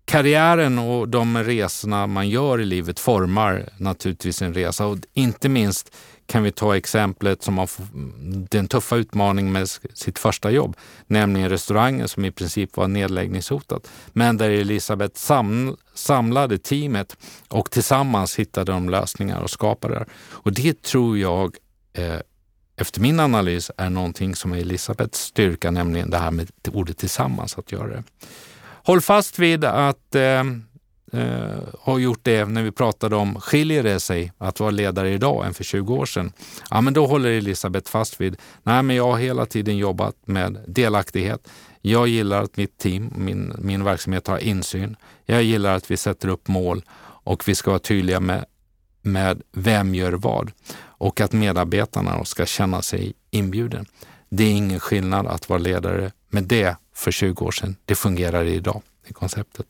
[0.06, 5.94] karriären och de resorna man gör i livet formar naturligtvis en resa och inte minst
[6.26, 7.70] kan vi ta exemplet som har
[8.48, 10.76] den tuffa utmaningen med sitt första jobb,
[11.06, 13.90] nämligen restaurangen som i princip var nedläggningshotat.
[14.08, 17.16] Men där Elisabeth sam, samlade teamet
[17.48, 20.06] och tillsammans hittade de lösningar och skapade det.
[20.30, 21.56] Och det tror jag,
[21.92, 22.20] eh,
[22.76, 27.58] efter min analys, är någonting som är Elisabeths styrka, nämligen det här med ordet tillsammans,
[27.58, 28.02] att göra det.
[28.86, 30.40] Håll fast vid att eh,
[31.12, 35.46] eh, ha gjort det när vi pratade om, skiljer det sig att vara ledare idag
[35.46, 36.32] än för 20 år sedan?
[36.70, 40.64] Ja, men då håller Elisabeth fast vid, nej men jag har hela tiden jobbat med
[40.66, 41.48] delaktighet.
[41.80, 44.96] Jag gillar att mitt team, min, min verksamhet har insyn.
[45.24, 48.44] Jag gillar att vi sätter upp mål och vi ska vara tydliga med,
[49.02, 53.86] med vem gör vad och att medarbetarna ska känna sig inbjuden.
[54.28, 57.76] Det är ingen skillnad att vara ledare med det för 20 år sedan.
[57.84, 59.66] Det fungerar idag, det konceptet.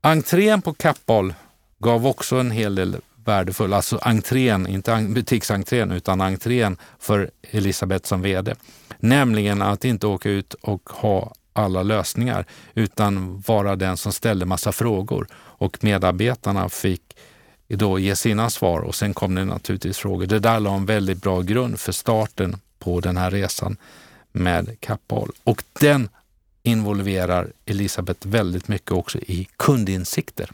[0.00, 1.34] Entrén på Kappahl
[1.78, 3.72] gav också en hel del värdefull.
[3.72, 8.54] Alltså entrén, inte butiksentrén utan entrén för Elisabeth som VD.
[8.98, 14.72] Nämligen att inte åka ut och ha alla lösningar utan vara den som ställde massa
[14.72, 15.26] frågor.
[15.34, 17.02] Och medarbetarna fick
[17.68, 20.26] då ge sina svar och sen kom det naturligtvis frågor.
[20.26, 23.76] Det där la en väldigt bra grund för starten på den här resan
[24.32, 25.30] med Kappahl.
[25.44, 26.08] Och den
[26.66, 30.50] involverar Elisabeth väldigt mycket också i kundinsikter.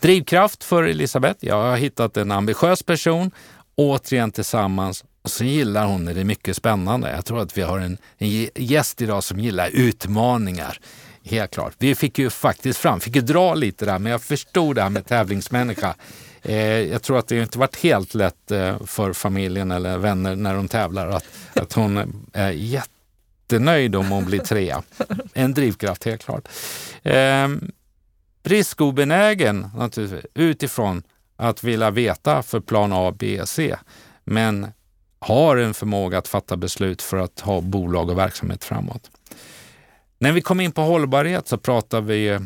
[0.00, 1.44] Drivkraft för Elisabeth.
[1.44, 3.30] Jag har hittat en ambitiös person,
[3.74, 5.04] återigen tillsammans.
[5.22, 7.10] Och så gillar hon det, det är mycket spännande.
[7.10, 10.78] Jag tror att vi har en, en gäst idag som gillar utmaningar.
[11.24, 11.74] Helt klart.
[11.78, 14.90] Vi fick ju faktiskt fram, fick ju dra lite där, men jag förstod det här
[14.90, 15.94] med tävlingsmänniska.
[16.42, 20.54] Eh, jag tror att det inte varit helt lätt eh, för familjen eller vänner när
[20.54, 21.08] de tävlar.
[21.08, 21.24] Att,
[21.54, 22.50] att hon är
[23.46, 24.82] jättenöjd om hon blir trea.
[25.34, 26.48] En drivkraft helt klart.
[27.02, 27.48] Eh,
[28.42, 31.02] riskobenägen naturligtvis utifrån
[31.36, 33.76] att vilja veta för plan A, B, C.
[34.24, 34.68] Men
[35.18, 39.10] har en förmåga att fatta beslut för att ha bolag och verksamhet framåt.
[40.18, 42.38] När vi kom in på hållbarhet så pratar vi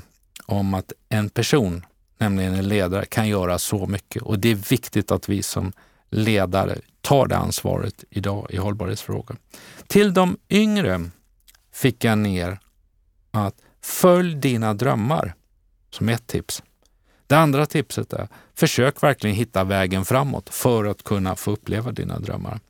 [0.47, 1.87] om att en person,
[2.19, 5.73] nämligen en ledare, kan göra så mycket och det är viktigt att vi som
[6.11, 9.37] ledare tar det ansvaret idag i hållbarhetsfrågor.
[9.87, 11.11] Till de yngre
[11.73, 12.59] fick jag ner
[13.31, 15.35] att följ dina drömmar
[15.91, 16.63] som ett tips.
[17.27, 22.19] Det andra tipset är försök verkligen hitta vägen framåt för att kunna få uppleva dina
[22.19, 22.61] drömmar.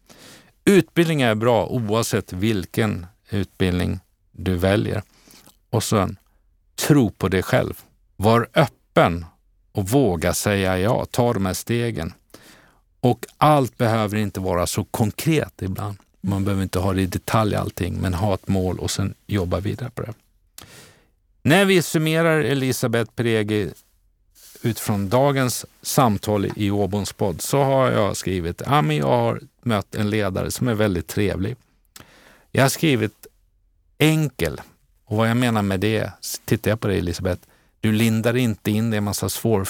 [0.65, 4.01] Utbildning är bra oavsett vilken utbildning
[4.33, 5.03] du väljer.
[5.71, 6.17] Och sen,
[6.75, 7.83] tro på dig själv.
[8.17, 9.27] Var öppen
[9.73, 11.07] och våga säga ja.
[11.11, 12.13] Ta de här stegen.
[13.01, 15.97] Och allt behöver inte vara så konkret ibland.
[16.21, 19.61] Man behöver inte ha det i detalj allting, men ha ett mål och sen jobba
[19.61, 20.15] vidare på det.
[21.43, 23.71] När vi summerar Elisabeth Peregi
[24.63, 29.95] utifrån dagens samtal i Åbons podd så har jag skrivit att ja, jag har mött
[29.95, 31.57] en ledare som är väldigt trevlig.
[32.53, 33.27] Jag har skrivit
[33.99, 34.61] enkel.
[35.05, 36.13] Och vad jag menar med det,
[36.45, 37.43] tittar jag på dig Elisabeth,
[37.81, 39.69] du lindar inte in det en massa svår,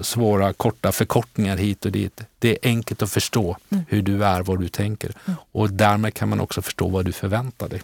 [0.00, 2.20] svåra korta förkortningar hit och dit.
[2.38, 3.84] Det är enkelt att förstå mm.
[3.88, 5.38] hur du är, vad du tänker mm.
[5.52, 7.82] och därmed kan man också förstå vad du förväntar dig.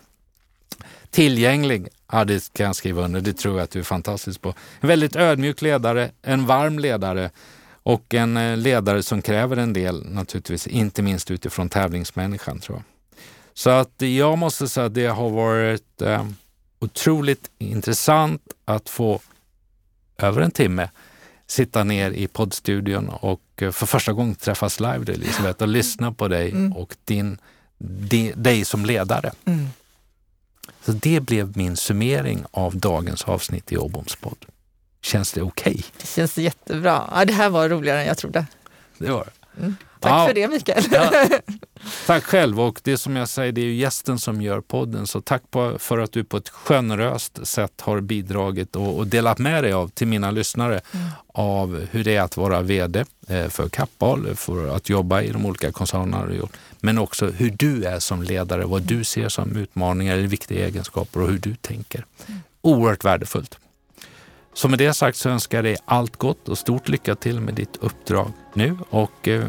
[1.11, 4.55] Tillgänglig, ja det kan jag skriva under, det tror jag att du är fantastisk på.
[4.81, 7.31] En väldigt ödmjuk ledare, en varm ledare
[7.83, 12.85] och en eh, ledare som kräver en del naturligtvis, inte minst utifrån tävlingsmänniskan tror jag.
[13.55, 16.25] Så att jag måste säga att det har varit eh,
[16.81, 19.21] otroligt intressant att få
[20.19, 20.91] över en timme
[21.47, 26.29] sitta ner i poddstudion och eh, för första gången träffas live Elisabeth och lyssna på
[26.29, 26.73] dig mm.
[26.73, 27.39] och din,
[27.79, 29.33] di, dig som ledare.
[29.45, 29.69] Mm.
[30.85, 34.47] Så det blev min summering av dagens avsnitt i Åboms podd.
[35.03, 35.73] Känns det okej?
[35.73, 35.83] Okay?
[36.01, 37.11] Det känns jättebra.
[37.15, 38.47] Ja, det här var roligare än jag trodde.
[38.99, 39.61] Det var det.
[39.61, 39.77] Mm.
[40.01, 40.27] Tack ja.
[40.27, 40.85] för det Mikael.
[40.93, 41.29] Ja.
[42.07, 45.07] Tack själv och det som jag säger, det är ju gästen som gör podden.
[45.07, 45.43] Så tack
[45.79, 49.89] för att du på ett generöst sätt har bidragit och, och delat med dig av
[49.89, 51.07] till mina lyssnare mm.
[51.35, 55.47] av hur det är att vara VD eh, för Kappahl, för att jobba i de
[55.47, 56.49] olika koncernerna
[56.81, 61.23] Men också hur du är som ledare, vad du ser som utmaningar eller viktiga egenskaper
[61.23, 62.05] och hur du tänker.
[62.27, 62.41] Mm.
[62.63, 63.59] Oerhört värdefullt.
[64.55, 67.55] Så med det sagt så önskar jag dig allt gott och stort lycka till med
[67.55, 69.45] ditt uppdrag nu och eh,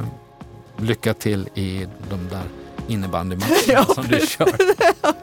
[0.81, 2.43] lycka till i de där
[2.87, 4.47] innebandymatcherna ja, som du kör.
[5.01, 5.13] ja,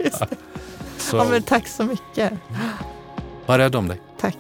[1.13, 2.33] ja, men tack så mycket.
[3.47, 4.01] Var rädd om dig.
[4.21, 4.37] Tack.